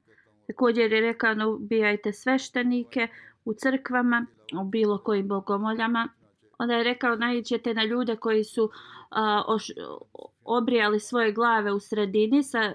[0.47, 3.07] Također je rekao ubijajte sveštenike,
[3.45, 4.25] u crkvama,
[4.61, 6.09] u bilo kojim bogomoljama.
[6.57, 8.69] Onda je rekao, najićete na ljude koji su
[9.47, 9.67] oš,
[10.43, 12.73] obrijali svoje glave u sredini, sa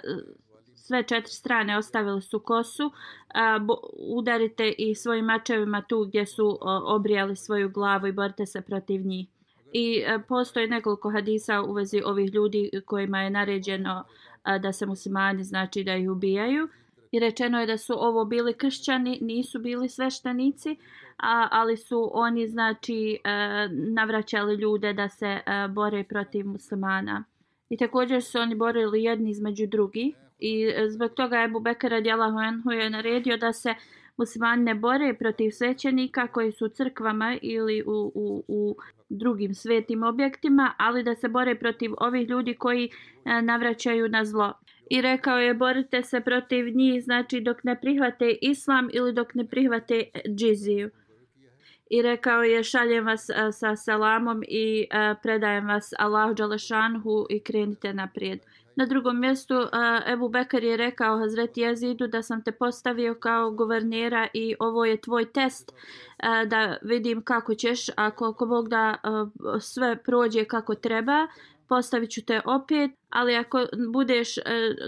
[0.88, 2.90] sve četiri strane ostavili su kosu,
[3.35, 8.46] a, bo, udarite i svojim mačevima tu gdje su a, obrijali svoju glavu i borite
[8.46, 9.29] se protiv njih.
[9.72, 14.05] I a, postoji nekoliko hadisa u vezi ovih ljudi kojima je naređeno
[14.42, 16.68] a, da se muslimani znači da ih ubijaju
[17.12, 20.77] i rečeno je da su ovo bili kršćani, nisu bili sveštenici,
[21.16, 23.29] a, ali su oni znači e,
[23.70, 27.24] navraćali ljude da se e, bore protiv muslimana.
[27.68, 31.88] I također su oni borili jedni između drugih i e, zbog toga je Abu Bekr
[31.88, 33.74] radijallahu anhu je naredio da se
[34.16, 38.77] muslimani ne bore protiv svećenika koji su u crkvama ili u, u, u
[39.09, 42.90] drugim svetim objektima, ali da se bore protiv ovih ljudi koji
[43.24, 44.55] e, navraćaju na zlo
[44.90, 49.46] i rekao je borite se protiv njih znači dok ne prihvate islam ili dok ne
[49.46, 50.90] prihvate džiziju.
[51.90, 57.40] i rekao je šaljem vas a, sa salamom i a, predajem vas Allahu Đalešanhu i
[57.40, 58.38] krenite naprijed.
[58.79, 63.51] Na drugom mjestu a, Ebu Bekar je rekao Hazreti Jezidu da sam te postavio kao
[63.51, 65.73] guvernera i ovo je tvoj test
[66.47, 68.97] da vidim kako ćeš, Ako, ako Bog da
[69.61, 71.27] sve prođe kako treba,
[71.69, 74.43] postavit ću te opet, ali ako budeš e,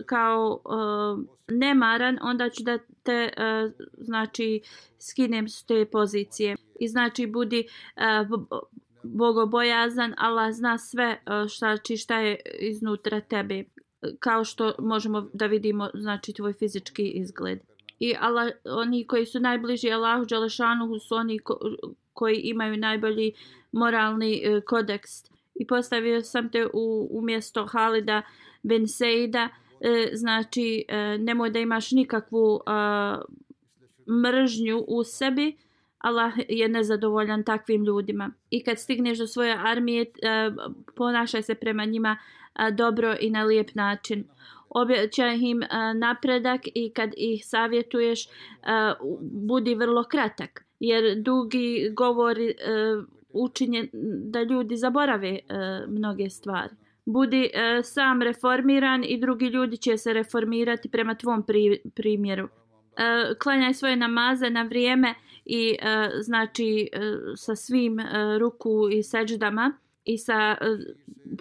[0.06, 4.60] kao e, nemaran, onda ću da te e, znači
[4.98, 6.56] skinem s te pozicije.
[6.80, 8.02] I znači budi e,
[9.02, 13.64] bogobojazan, Allah zna sve e, šta, či šta je iznutra tebe
[14.18, 17.58] kao što možemo da vidimo znači tvoj fizički izgled.
[17.98, 21.58] I Allah, oni koji su najbliži Allahu Đelešanuhu su oni ko,
[22.12, 23.32] koji imaju najbolji
[23.72, 25.10] moralni e, kodeks
[25.54, 28.22] i postavio sam te u, u mjesto Halida
[28.62, 29.48] Ben Seida,
[29.80, 32.70] e, znači e, nemoj da imaš nikakvu e,
[34.22, 35.56] mržnju u sebi,
[35.98, 38.32] Allah je nezadovoljan takvim ljudima.
[38.50, 40.06] I kad stigneš do svoje armije, e,
[40.96, 42.39] ponašaj se prema njima e,
[42.72, 44.24] dobro i na lijep način.
[44.68, 45.62] Objećaj im
[45.94, 48.28] napredak i kad ih savjetuješ,
[49.20, 50.64] budi vrlo kratak.
[50.80, 52.54] Jer dugi govori e,
[53.32, 53.88] učinje
[54.24, 55.40] da ljudi zaborave e,
[55.88, 56.74] mnoge stvari.
[57.06, 62.48] Budi e, sam reformiran i drugi ljudi će se reformirati prema tvom pri, primjeru.
[63.42, 65.76] Klanjaj svoje namaze na vrijeme i
[66.20, 66.90] znači
[67.36, 67.98] sa svim
[68.38, 69.72] ruku i seđdama
[70.04, 70.66] i sa e,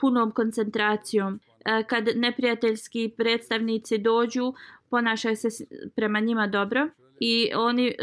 [0.02, 1.40] punom koncentracijom.
[1.66, 4.54] E, kad neprijateljski predstavnici dođu,
[4.90, 7.94] ponašaj se prema njima dobro i oni e,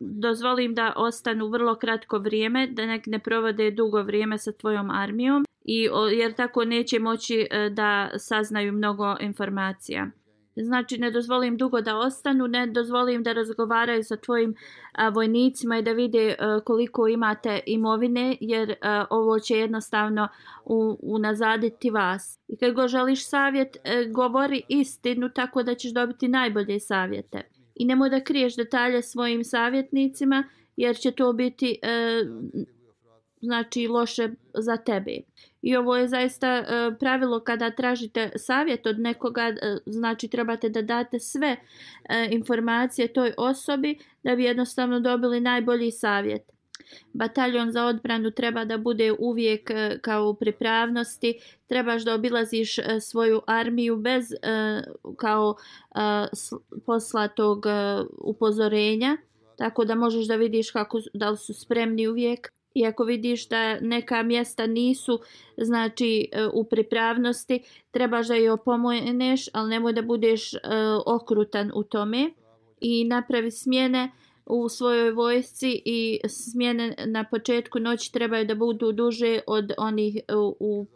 [0.00, 5.44] dozvolim da ostanu vrlo kratko vrijeme, da nek ne provode dugo vrijeme sa tvojom armijom
[5.64, 10.10] i jer tako neće moći da saznaju mnogo informacija.
[10.56, 14.54] Znači ne dozvolim dugo da ostanu, ne dozvolim da razgovaraju sa tvojim
[14.92, 20.28] a, vojnicima i da vide a, koliko imate imovine jer a, ovo će jednostavno
[20.64, 22.38] u, unazaditi vas.
[22.48, 27.42] I kad go želiš savjet, a, govori istinu tako da ćeš dobiti najbolje savjete
[27.74, 30.44] i nemoj da kriješ detalje svojim savjetnicima
[30.76, 32.22] jer će to biti a,
[33.40, 35.16] znači loše za tebe.
[35.66, 36.64] I ovo je zaista e,
[36.98, 41.56] pravilo kada tražite savjet od nekoga, e, znači trebate da date sve
[42.08, 46.42] e, informacije toj osobi da bi jednostavno dobili najbolji savjet.
[47.12, 51.38] Bataljon za odbranu treba da bude uvijek e, kao u pripravnosti.
[51.66, 54.36] Trebaš da obilaziš e, svoju armiju bez e,
[55.16, 55.56] kao
[55.94, 55.98] e,
[56.86, 57.70] poslatog e,
[58.18, 59.16] upozorenja.
[59.56, 62.55] Tako da možeš da vidiš kako, da li su spremni uvijek.
[62.76, 65.20] I ako vidiš da neka mjesta nisu
[65.56, 70.58] znači e, u pripravnosti, trebaš da je opomeneš, ali nemoj da budeš e,
[71.06, 72.30] okrutan u tome.
[72.80, 74.10] I napravi smjene
[74.46, 80.34] u svojoj vojsci i smjene na početku noći trebaju da budu duže od onih e,
[80.34, 80.86] u, u,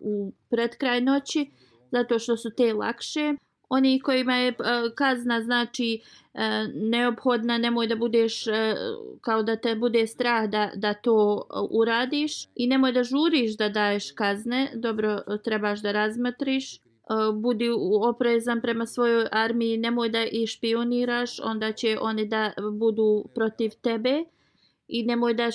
[0.00, 1.50] u predkraj noći
[1.90, 3.34] zato što su te lakše.
[3.68, 4.54] Oni kojima je e,
[4.94, 6.00] kazna znači
[6.34, 6.40] e,
[6.74, 8.74] neophodna, nemoj da budeš e,
[9.20, 12.32] kao da te bude strah da, da to uradiš.
[12.54, 16.78] I nemoj da žuriš da daješ kazne, dobro trebaš da razmatriš
[17.34, 17.68] budi
[18.00, 24.24] oprezan prema svojoj armiji, nemoj da ih špioniraš, onda će oni da budu protiv tebe
[24.88, 25.50] i nemoj da e,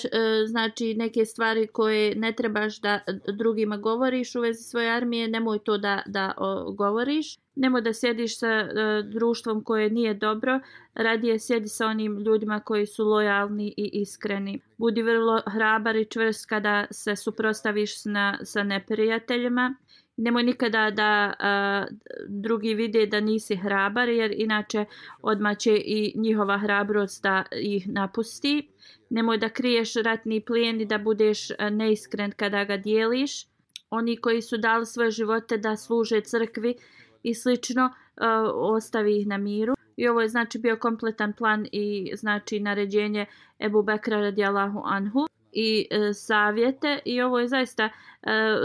[0.46, 3.00] znači neke stvari koje ne trebaš da
[3.32, 6.32] drugima govoriš u vezi svoje armije, nemoj to da, da
[6.76, 7.38] govoriš.
[7.56, 8.68] Nemoj da sjediš sa e,
[9.02, 10.60] društvom koje nije dobro,
[10.94, 14.60] radije sjedi sa onim ljudima koji su lojalni i iskreni.
[14.76, 19.74] Budi vrlo hrabar i čvrst kada se suprostaviš na, sa neprijateljima
[20.16, 21.86] nemoj nikada da a,
[22.28, 24.84] drugi vide da nisi hrabar jer inače
[25.22, 28.68] odmah će i njihova hrabrost da ih napusti.
[29.14, 33.46] Nemoj da kriješ ratni plijen i da budeš e, neiskren kada ga dijeliš.
[33.90, 36.74] Oni koji su dali svoje živote da služe crkvi
[37.22, 39.74] i slično, e, ostavi ih na miru.
[39.96, 43.26] I ovo je znači bio kompletan plan i znači naređenje
[43.58, 47.90] Ebu Bekra radijalahu anhu i e, savjete i ovo je zaista e,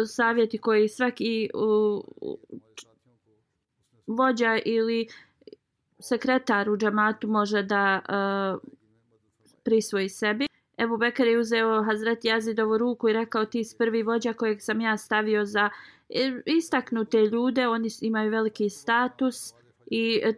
[0.05, 2.39] savjeti koji svaki u, u,
[4.07, 5.07] vođa ili
[5.99, 8.78] sekretar u džamatu može da e,
[9.63, 10.47] prisvoji sebi.
[10.77, 14.81] Ebu Bekar je uzeo Hazret Jazidovu ruku i rekao ti si prvi vođa kojeg sam
[14.81, 15.69] ja stavio za
[16.09, 19.53] e, istaknute ljude, oni imaju veliki status
[19.91, 20.33] i e,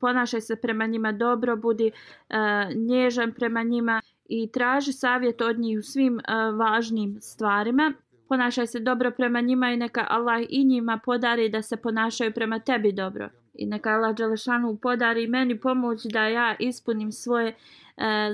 [0.00, 1.90] ponašaj se prema njima dobro, budi
[2.28, 2.36] uh,
[2.76, 7.92] nježan prema njima i traži savjet od njih u svim uh, važnim stvarima.
[8.28, 12.58] Ponašaj se dobro prema njima i neka Allah i njima podari da se ponašaju prema
[12.58, 17.54] tebi dobro i neka Allah Đelešanu podari meni pomoć da ja ispunim svoje e,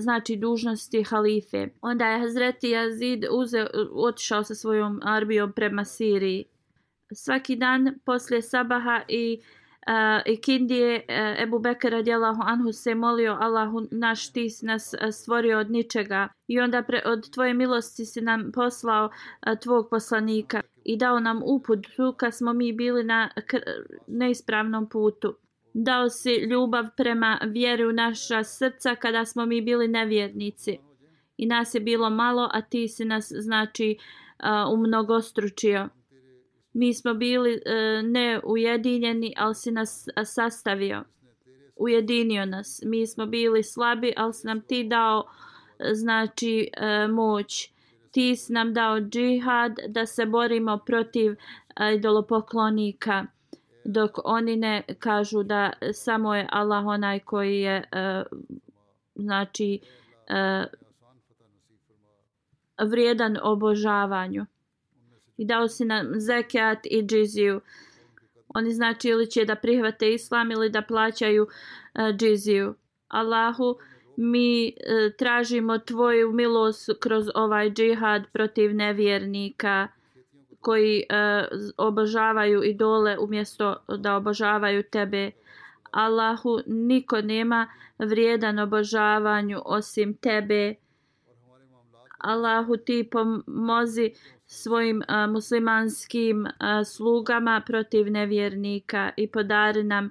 [0.01, 1.69] znači dužnosti halife.
[1.81, 6.45] Onda je Hazreti Jazid uze, otišao sa svojom arbijom prema Siriji.
[7.15, 9.41] Svaki dan poslije sabaha i
[9.87, 14.95] uh, ikindije uh, e, Ebu Bekir radijallahu anhu se molio Allahu naš ti si nas
[14.95, 19.89] e, stvorio od ničega i onda pre, od tvoje milosti si nam poslao uh, tvog
[19.91, 23.31] poslanika i dao nam uput kad smo mi bili na
[24.07, 25.37] neispravnom putu.
[25.75, 30.79] Dao si ljubav prema vjeri u naša srca kada smo mi bili nevjernici.
[31.37, 35.89] I nas je bilo malo, a ti si nas znači uh, umnogostručio.
[36.77, 41.05] Mi smo bili e, ne ujedinjeni, ali si nas sastavio.
[41.77, 42.83] Ujedinio nas.
[42.85, 45.25] Mi smo bili slabi, ali si nam ti dao
[45.79, 47.71] e, znači e, moć.
[48.11, 53.27] Ti si nam dao džihad da se borimo protiv e, idolopoklonika.
[53.85, 58.39] Dok oni ne kažu da samo je Allah onaj koji je uh,
[59.15, 59.81] znači
[60.31, 60.67] uh,
[62.89, 64.47] vrijedan obožavanju
[65.37, 67.61] i dao si nam zekat i džiziju.
[68.49, 72.75] Oni znači ili će da prihvate islam ili da plaćaju uh, džiziju.
[73.09, 73.77] Allahu,
[74.17, 79.89] mi uh, tražimo tvoju milost kroz ovaj džihad protiv nevjernika
[80.61, 85.31] koji uh, obožavaju idole umjesto da obožavaju tebe.
[85.91, 87.69] Allahu, niko nema
[87.99, 90.75] vrijedan obožavanju osim tebe.
[92.19, 94.13] Allahu, ti pomozi
[94.47, 100.11] svojim a, muslimanskim a, slugama protiv nevjernika i podari nam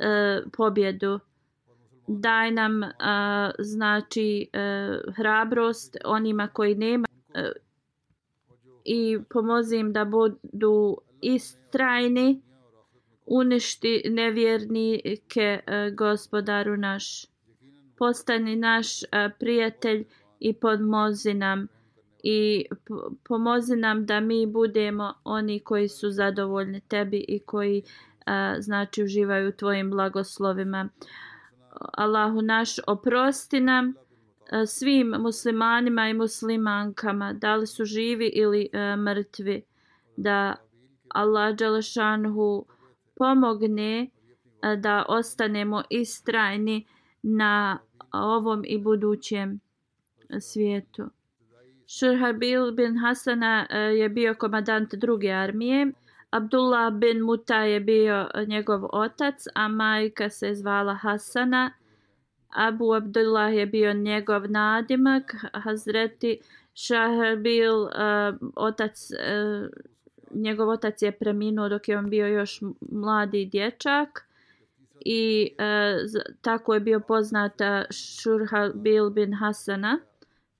[0.00, 1.20] a, pobjedu.
[2.06, 7.48] Daj nam a, znači a, hrabrost onima koji nema a,
[8.84, 12.42] i pomozi im da budu istrajni
[13.26, 17.26] uništi nevjernike a, gospodaru naš.
[17.98, 20.04] Postani naš a, prijatelj
[20.40, 21.68] i podmozi nam
[22.28, 22.66] i
[23.24, 27.82] pomozi nam da mi budemo oni koji su zadovoljni tebi i koji
[28.26, 30.88] a, znači uživaju tvojim blagoslovima.
[31.92, 33.94] Allahu naš oprosti nam
[34.50, 39.62] a, svim muslimanima i muslimankama, da li su živi ili a, mrtvi,
[40.16, 40.54] da
[41.08, 42.66] Allah Đelešanhu
[43.14, 44.10] pomogne
[44.60, 46.86] a, da ostanemo istrajni
[47.22, 47.78] na
[48.12, 49.60] ovom i budućem
[50.40, 51.15] svijetu.
[51.86, 55.92] Šurhabil bin Hasana e, je bio komadant druge armije.
[56.30, 61.70] Abdullah bin Muta je bio e, njegov otac, a majka se zvala Hasana.
[62.48, 65.34] Abu Abdullah je bio njegov nadimak.
[65.52, 66.40] Hazreti
[66.74, 69.68] Šahabil, uh, e, otac, uh,
[70.30, 72.60] njegov otac je preminuo dok je on bio još
[72.92, 74.26] mladi dječak.
[75.04, 79.98] I uh, tako je bio poznata Šurhabil bin Hasana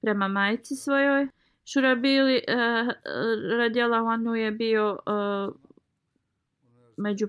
[0.06, 1.28] prema majci svojoj.
[1.64, 2.94] Šurabili uh, eh,
[3.56, 5.54] radijala Anhu je bio uh,
[6.96, 7.28] među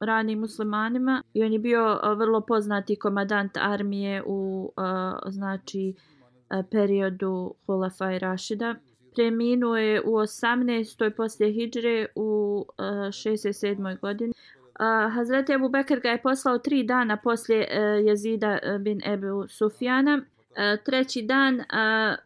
[0.00, 6.64] ranim muslimanima i on je bio uh, vrlo poznati komadant armije u uh, znači uh,
[6.70, 8.74] periodu Hulafa i Rašida.
[9.14, 11.10] Preminuo je u 18.
[11.10, 14.00] poslije Hidžre u uh, 67.
[14.00, 14.32] godini.
[14.32, 20.22] Uh, Hazreti Abu Bekr ga je poslao tri dana poslije uh, jezida bin Ebu Sufjana
[20.56, 22.16] E, treći dan a,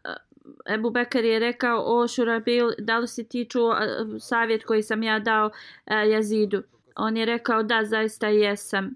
[0.73, 3.75] Ebu Bekar je rekao o Šurabil, da li si ti čuo
[4.19, 5.51] savjet koji sam ja dao
[5.85, 6.63] e, Jazidu?
[6.95, 8.95] On je rekao da, zaista jesam.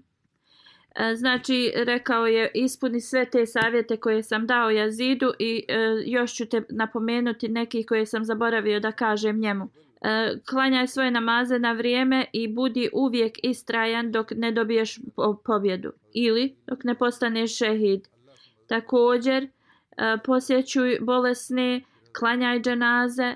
[0.94, 6.34] E, znači, rekao je ispuni sve te savjete koje sam dao Jazidu i e, još
[6.34, 9.68] ću te napomenuti nekih koje sam zaboravio da kažem njemu.
[10.02, 15.00] E, klanjaj svoje namaze na vrijeme i budi uvijek istrajan dok ne dobiješ
[15.44, 18.08] pobjedu ili dok ne postaneš šehid.
[18.66, 19.48] Također, e,
[20.24, 21.82] posjećuj bolesne,
[22.18, 23.34] klanjaj dženaze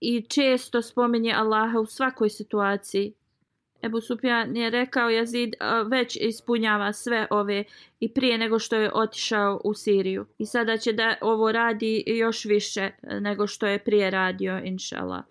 [0.00, 3.12] i često spominje Allaha u svakoj situaciji.
[3.82, 5.56] Ebu Sufjan je rekao Jazid e,
[5.90, 7.64] već ispunjava sve ove
[8.00, 10.26] i prije nego što je otišao u Siriju.
[10.38, 15.22] I sada će da ovo radi još više nego što je prije radio, inšala.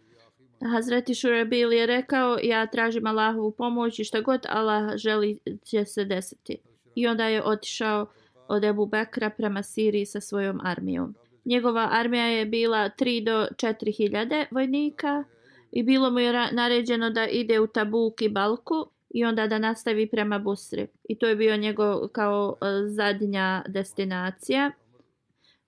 [0.71, 6.05] Hazreti Šurabil je rekao ja tražim Allahovu pomoć i šta god Allah želi će se
[6.05, 6.57] desiti.
[6.95, 8.07] I onda je otišao
[8.47, 11.15] od Ebu Bekra prema Siriji sa svojom armijom.
[11.45, 15.23] Njegova armija je bila 3 do 4 hiljade vojnika
[15.71, 20.07] i bilo mu je naređeno da ide u Tabuk i Balku i onda da nastavi
[20.07, 20.87] prema Busri.
[21.09, 24.71] I to je bio njegov kao e, zadnja destinacija.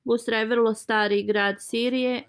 [0.03, 2.23] Busra je vrlo stari grad Sirije.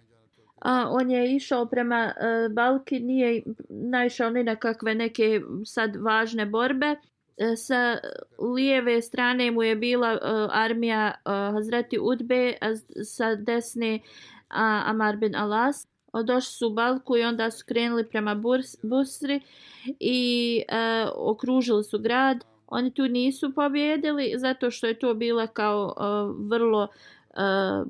[0.61, 6.47] A, on je išao prema e, Balki, nije naišao ni na kakve neke sad važne
[6.47, 6.97] borbe,
[7.39, 7.99] E, sa
[8.55, 15.17] lijeve strane mu je bila uh, armija uh, Hazreti Udbe, a sa desne uh, Amar
[15.17, 15.87] bin Alas.
[16.25, 19.41] Došli su u Balku i onda su krenuli prema Burs, Busri
[20.01, 22.45] i uh, okružili su grad.
[22.67, 27.87] Oni tu nisu pobjedili zato što je to bila kao uh, vrlo uh,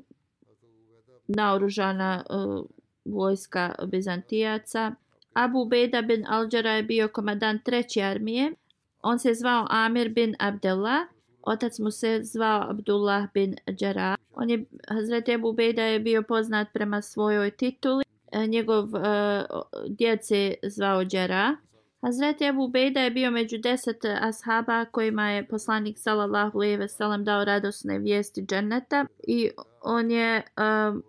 [1.27, 2.65] naoružana uh,
[3.05, 4.91] vojska Bizantijaca.
[5.33, 8.53] Abu Beda bin Alđara je bio komadan treće armije.
[9.01, 11.07] On se zvao Amir bin Abdullah.
[11.41, 14.15] Otac mu se zvao Abdullah bin Đara.
[14.33, 18.03] On je, Hazret Ebu Bejda je bio poznat prema svojoj tituli.
[18.31, 21.55] E, njegov e, uh, djed se zvao Đara.
[22.01, 27.23] Hazret Ebu Bejda je bio među deset ashaba kojima je poslanik sallallahu alejhi ve sellem
[27.23, 29.49] dao radosne vijesti dženeta i
[29.81, 31.01] on je uh,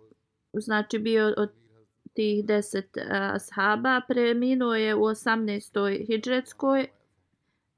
[0.53, 1.49] znači bio od
[2.13, 6.07] tih deset uh, ashaba preminuo je u 18.
[6.07, 6.87] hidžretskoj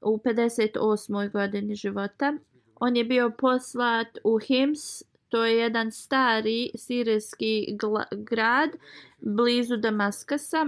[0.04, 1.30] u 58.
[1.32, 2.34] godini života.
[2.74, 7.78] On je bio poslat u Hims, to je jedan stari sirijski
[8.10, 8.70] grad
[9.20, 10.66] blizu Damaskasa.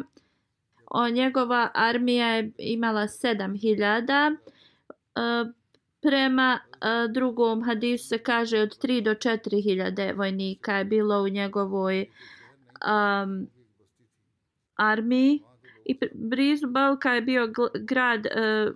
[0.90, 4.36] O, njegova armija je imala 7000.
[4.36, 5.52] E,
[6.02, 12.06] prema e, drugom hadisu se kaže od 3 do 4000 vojnika je bilo u njegovoj
[12.86, 13.46] um,
[14.76, 15.42] armiji.
[15.84, 18.74] I blizu Balka je bio grad uh,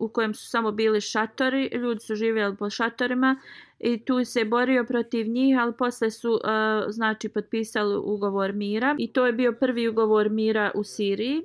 [0.00, 3.40] u kojem su samo bili šatori, ljudi su živjeli po šatorima
[3.78, 6.40] i tu se borio protiv njih, ali posle su uh,
[6.88, 11.42] znači potpisali ugovor mira i to je bio prvi ugovor mira u Siriji.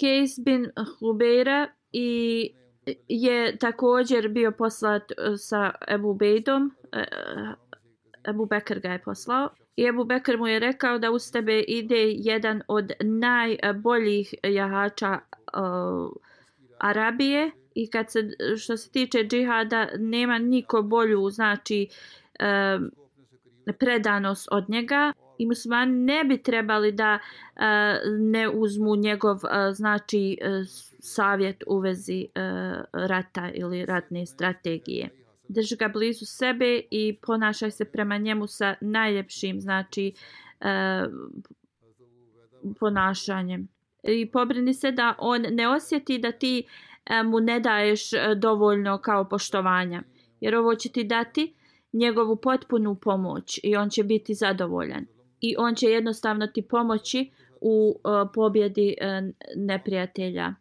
[0.00, 0.66] Kejs bin
[0.98, 2.50] Hubeira i
[3.08, 7.04] je također bio poslat e, sa Ebu Bejdom, e,
[8.28, 9.48] Ebu Bekr ga je poslao.
[9.76, 15.18] I Ebu Bekr mu je rekao da uz tebe ide jedan od najboljih jahača
[15.56, 16.12] uh,
[16.80, 21.88] Arabije i kad se što se tiče džihada nema niko bolju znači
[22.38, 22.78] e,
[23.78, 27.60] predanost od njega i muslimani ne bi trebali da e,
[28.18, 30.64] ne uzmu njegov e, znači e,
[30.98, 32.26] savjet u vezi e,
[32.92, 35.08] rata ili ratne strategije.
[35.48, 40.12] Drži ga blizu sebe i ponašaj se prema njemu sa najljepšim znači
[40.60, 41.04] e,
[42.80, 43.68] ponašanjem
[44.02, 46.66] i pobrini se da on ne osjeti da ti
[47.06, 50.02] e, mu ne daješ e, dovoljno kao poštovanja.
[50.40, 51.54] Jer ovo će ti dati
[51.92, 55.06] njegovu potpunu pomoć i on će biti zadovoljan.
[55.40, 57.30] I on će jednostavno ti pomoći
[57.60, 60.54] u uh, pobjedi uh, neprijatelja.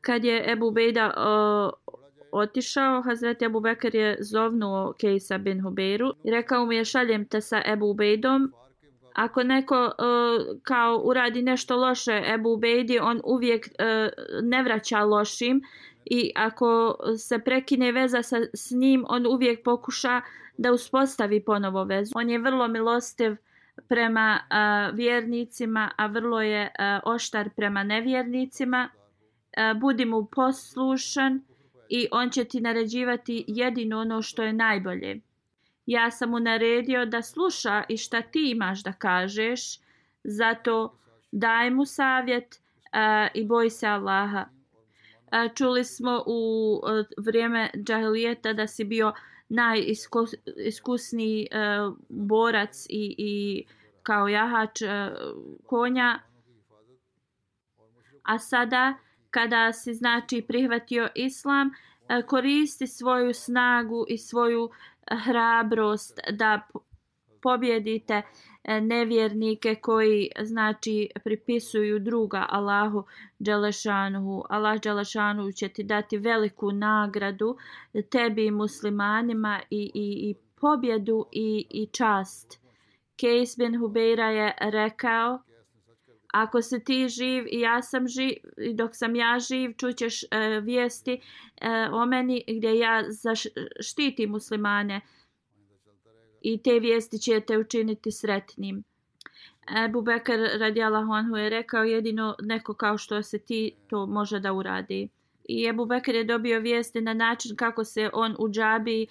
[0.00, 1.96] Kad je Ebu Bejda uh,
[2.32, 7.40] otišao, Hazreti Ebu Bekr je zovnuo Kejsa bin Hubeiru i rekao mu je šaljem te
[7.40, 8.52] sa Ebu Bejdom
[9.14, 14.10] ako neko uh, kao uradi nešto loše Ebu Ubejdi, on uvijek uh,
[14.42, 15.62] ne vraća lošim
[16.04, 20.20] i ako se prekine veza sa, s njim, on uvijek pokuša
[20.58, 22.12] da uspostavi ponovo vezu.
[22.14, 23.36] On je vrlo milostiv
[23.88, 28.88] prema uh, vjernicima, a vrlo je uh, oštar prema nevjernicima.
[28.92, 31.42] Uh, budi mu poslušan
[31.88, 35.20] i on će ti naređivati jedino ono što je najbolje
[35.86, 39.60] ja sam mu naredio da sluša i šta ti imaš da kažeš,
[40.24, 40.98] zato
[41.32, 42.60] daj mu savjet
[43.34, 44.44] i boj se Allaha.
[45.54, 46.80] Čuli smo u
[47.18, 49.12] vrijeme džahilijeta da si bio
[49.48, 51.46] najiskusniji
[52.08, 53.64] borac i, i
[54.02, 54.80] kao jahač
[55.66, 56.18] konja.
[58.22, 58.94] A sada,
[59.30, 61.70] kada si znači prihvatio islam,
[62.26, 64.70] koristi svoju snagu i svoju uh,
[65.10, 66.60] hrabrost da
[67.42, 68.22] pobjedite
[68.64, 73.04] e, nevjernike koji znači pripisuju druga Allahu
[73.38, 74.44] Đelešanuhu.
[74.48, 77.56] Allah Đelešanuhu će ti dati veliku nagradu
[78.10, 82.60] tebi muslimanima i, i, i pobjedu i, i čast.
[83.16, 85.38] Kejs bin Hubeira je rekao
[86.32, 90.28] ako se ti živ i ja sam živ i dok sam ja živ čućeš e,
[90.62, 95.00] vijesti e, o meni gdje ja zaštitim muslimane
[96.42, 98.84] i te vijesti će te učiniti sretnim.
[99.84, 104.52] Ebu Bekar radijalahu anhu je rekao jedino neko kao što se ti to može da
[104.52, 105.08] uradi.
[105.48, 109.06] I Ebu Bekar je dobio vijesti na način kako se on u džabi e,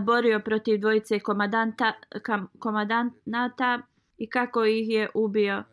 [0.00, 1.92] borio protiv dvojice komadanta,
[2.58, 3.82] komadanata
[4.18, 5.64] i kako ih je ubio.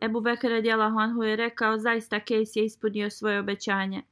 [0.00, 4.02] Ebu Bekr radijalahu anhu je rekao zaista Kejs je ispunio svoje obećanje.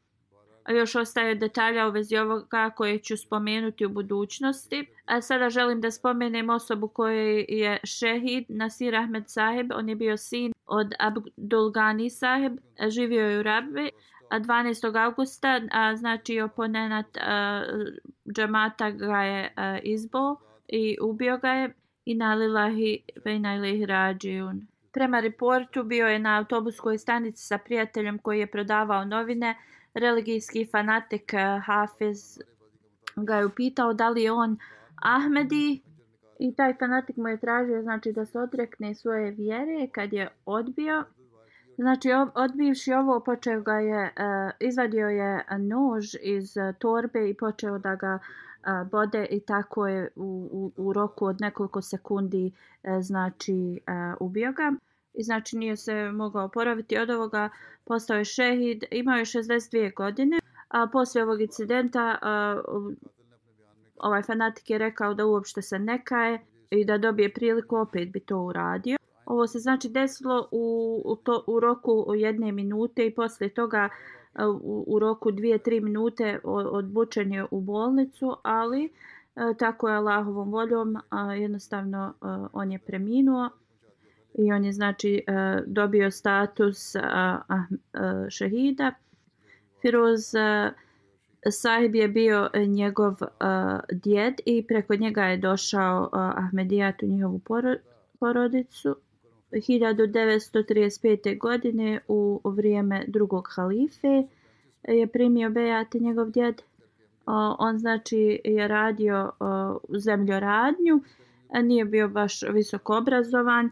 [0.64, 4.87] A još ostaje detalja u vezi ovoga koje ću spomenuti u budućnosti.
[5.05, 9.70] A sada želim da spomenem osobu koja je šehid Nasir Ahmed Saheb.
[9.74, 12.53] On je bio sin od Abdul Ghani Saheb.
[12.89, 13.91] Živio je u Rabbi.
[14.30, 15.05] A 12.
[15.05, 17.62] augusta, a, znači oponenat a,
[18.37, 20.37] džamata ga je a, izbo
[20.68, 21.74] i ubio ga je.
[22.05, 24.66] I nalilahi vejna ilihi rađijun.
[24.93, 29.57] Prema reportu bio je na autobuskoj stanici sa prijateljem koji je prodavao novine.
[29.95, 32.38] Religijski fanatik Hafez Hafiz
[33.16, 34.59] ga je upitao da li je on
[35.03, 35.82] Ahmedi
[36.38, 41.05] i taj fanatik mu je tražio znači da se odrekne svoje vjere kad je odbio.
[41.76, 47.95] Znači odbivši ovo počeo ga je eh, izvadio je nož iz torbe i počeo da
[47.95, 48.51] ga uh,
[48.91, 52.53] bode i tako je u, u, u roku od nekoliko sekundi
[52.83, 54.73] e, znači e, ubio ga
[55.15, 57.51] i znači nije se mogao oporaviti od ovoga,
[57.85, 60.39] postao je šehid, imao je 62 godine,
[60.69, 62.61] a poslije ovog incidenta a,
[63.97, 68.21] ovaj fanatik je rekao da uopšte se ne kaje i da dobije priliku opet bi
[68.21, 68.97] to uradio.
[69.27, 73.89] Ovo se znači desilo u, u, to, u roku jedne minute i poslije toga
[74.62, 78.93] u, u roku dvije, tri minute odbučen je u bolnicu, ali
[79.59, 83.51] tako je Allahovom voljom, a, jednostavno a, on je preminuo
[84.35, 85.24] i on je znači
[85.66, 87.03] dobio status uh,
[88.28, 88.93] šehida.
[89.80, 90.72] Firoz uh,
[91.51, 93.14] Sahib je bio njegov
[93.93, 97.41] djed i preko njega je došao uh, Ahmedijat u njihovu
[98.18, 98.97] porodicu.
[99.53, 101.38] 1935.
[101.38, 104.22] godine u vrijeme drugog halife
[104.82, 106.62] eh, je primio Bejat njegov djed.
[107.59, 109.30] On znači je radio
[109.88, 111.00] zemljoradnju
[111.61, 113.70] nije bio baš visoko obrazovan.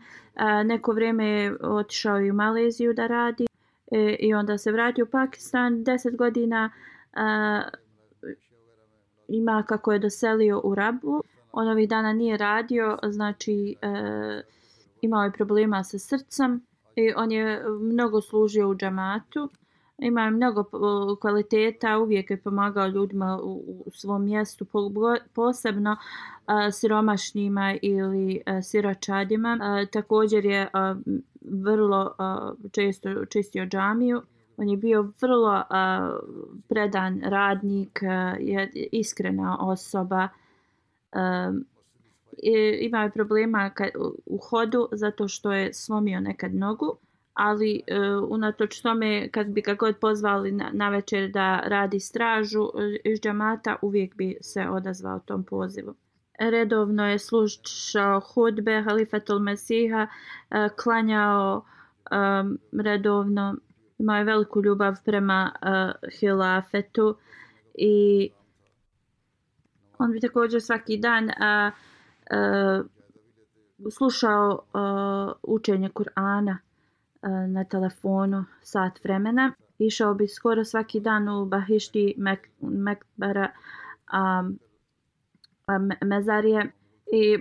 [0.65, 3.47] Neko vrijeme je otišao i u Maleziju da radi
[3.93, 5.85] eh, i onda se vratio u Pakistan.
[5.85, 6.71] Deset godina
[9.29, 11.23] ima kako je doselio u Rabu.
[11.53, 14.43] On ovih dana nije radio, znači eh,
[15.03, 16.61] imao je problema sa srcem
[16.97, 19.49] i on je eh, mnogo služio u džamatu
[20.01, 24.67] ima mnogo eh, kvaliteta, uvijek je pomagao ljudima u, u svom mjestu,
[25.35, 25.97] posebno eh,
[26.47, 29.59] a, siromašnjima ili a, siročadima.
[29.61, 30.95] A, također je a,
[31.41, 34.23] vrlo a, često čistio džamiju.
[34.57, 36.13] On je bio vrlo a,
[36.69, 40.29] predan radnik, a, je iskrena osoba.
[41.13, 41.53] A,
[42.39, 43.89] i, imao je problema ka,
[44.27, 46.97] u, hodu zato što je slomio nekad nogu
[47.35, 52.63] ali uh, unatoč tome kad bi ga god pozvali na, na večer da radi stražu
[52.63, 55.95] e, iz džamata uvijek bi se odazvao tom pozivu.
[56.39, 61.65] Redovno je slušao hudbe Halifatul Mesiha, uh, klanjao
[62.11, 63.57] um, redovno,
[63.99, 67.17] imao je veliku ljubav prema uh, hilafetu
[67.75, 68.31] i
[69.99, 71.73] on bi također svaki dan uh,
[72.31, 72.83] Eh,
[73.91, 76.57] slušao uh, učenje Kur'ana
[77.23, 79.53] eh, na telefonu sat vremena.
[79.79, 82.15] Išao bi skoro svaki dan u Bahišti
[82.61, 83.51] Mekbara
[84.13, 84.59] um,
[86.05, 86.73] Mezarije
[87.13, 87.39] i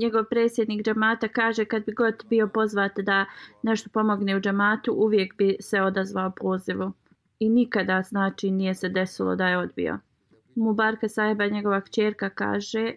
[0.00, 3.24] njegov presjednik džamata kaže kad bi god bio pozvat da
[3.62, 6.92] nešto pomogne u džamatu uvijek bi se odazvao pozivu
[7.38, 9.98] i nikada znači nije se desilo da je odbio.
[10.54, 12.92] Mubarka sahiba njegova kćerka kaže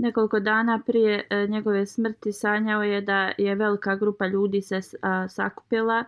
[0.00, 5.28] Nekoliko dana prije e, njegove smrti sanjao je da je velika grupa ljudi se a,
[5.28, 6.04] sakupila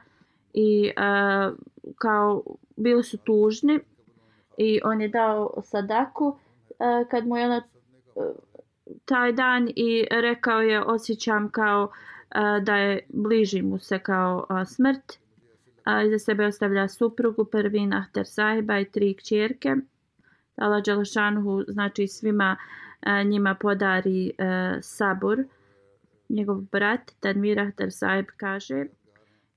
[0.52, 1.50] i a,
[1.96, 2.42] kao
[2.76, 3.80] bili su tužni
[4.58, 6.36] i on je dao sadaku
[6.78, 7.62] a, kad mu je ona
[9.04, 11.90] taj dan i rekao je osjećam kao
[12.28, 15.18] a, da je bliži mu se kao a, smrt
[15.84, 19.74] a, iza sebe ostavlja suprugu Pervin Ahter Sahiba i tri kćerke.
[20.56, 22.56] Allah Đalašanuhu znači svima
[23.24, 24.32] njima podari
[24.80, 25.36] sabur.
[25.36, 25.44] sabor.
[26.28, 28.86] Njegov brat, Tanvir Ahtar Saib, kaže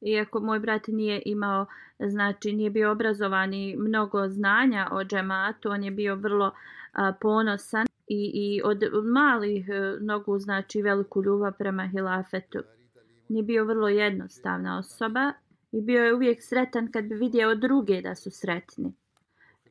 [0.01, 1.65] Iako moj brat nije imao,
[1.99, 6.51] znači nije bio obrazovan i mnogo znanja o džematu, on je bio vrlo
[6.93, 12.59] a, ponosan i, i od malih e, nogu znači veliku ljubav prema hilafetu.
[13.29, 15.33] Nije bio vrlo jednostavna osoba
[15.71, 18.93] i bio je uvijek sretan kad bi vidio druge da su sretni.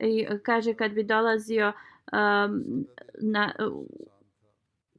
[0.00, 1.72] I kaže kad bi dolazio
[2.12, 2.84] um,
[3.20, 3.52] na,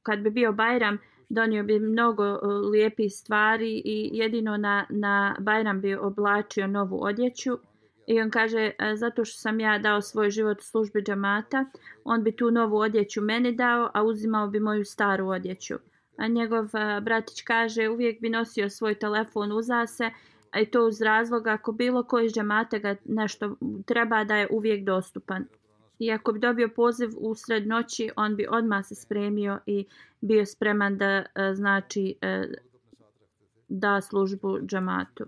[0.04, 0.98] kad bi bio Bajram,
[1.30, 7.58] donio bi mnogo uh, lijepih stvari i jedino na, na Bajram bi oblačio novu odjeću.
[8.08, 11.66] I on kaže, e, zato što sam ja dao svoj život u službi džamata,
[12.04, 15.76] on bi tu novu odjeću meni dao, a uzimao bi moju staru odjeću.
[16.18, 20.12] A njegov e, bratić kaže, uvijek bi nosio svoj telefon uza se
[20.56, 24.84] a i to uz razlog ako bilo koji džamata ga nešto treba da je uvijek
[24.84, 25.46] dostupan.
[26.00, 29.86] I ako bi dobio poziv u sred noći, on bi odmah se spremio i
[30.22, 32.44] bio spreman da e, znači e,
[33.68, 35.26] da službu džamatu.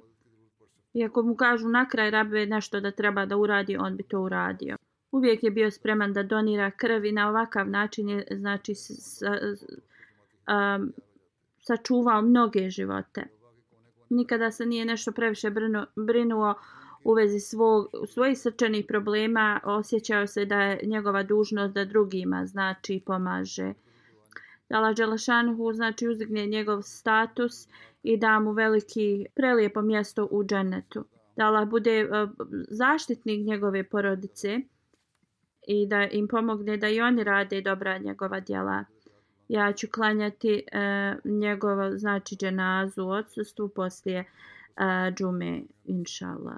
[0.94, 4.22] I ako mu kažu na kraj rabe nešto da treba da uradi, on bi to
[4.22, 4.78] uradio.
[5.12, 9.24] Uvijek je bio spreman da donira krv i na ovakav način je znači s, s,
[10.48, 10.94] um,
[11.62, 13.24] sačuvao mnoge živote.
[14.10, 16.56] Nikada se nije nešto previše brinuo, brinuo
[17.08, 23.02] u vezi svog, svojih srčanih problema, osjećao se da je njegova dužnost da drugima znači
[23.06, 23.74] pomaže.
[24.70, 27.68] Allah Đelešanuhu znači uzdigne njegov status
[28.04, 31.06] i da mu veliki prelijepo mjesto u džennetu.
[31.36, 32.08] Da Allah bude eh,
[32.70, 34.60] zaštitnik njegove porodice
[35.68, 38.86] i da im pomogne da i oni rade dobra njegova djela.
[39.48, 44.26] Ja ću klanjati e, njegovo znači dženazu u odsustvu poslije e,
[45.12, 46.58] džume, inšallah.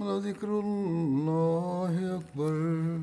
[0.00, 3.00] ولذكر الله أكبر.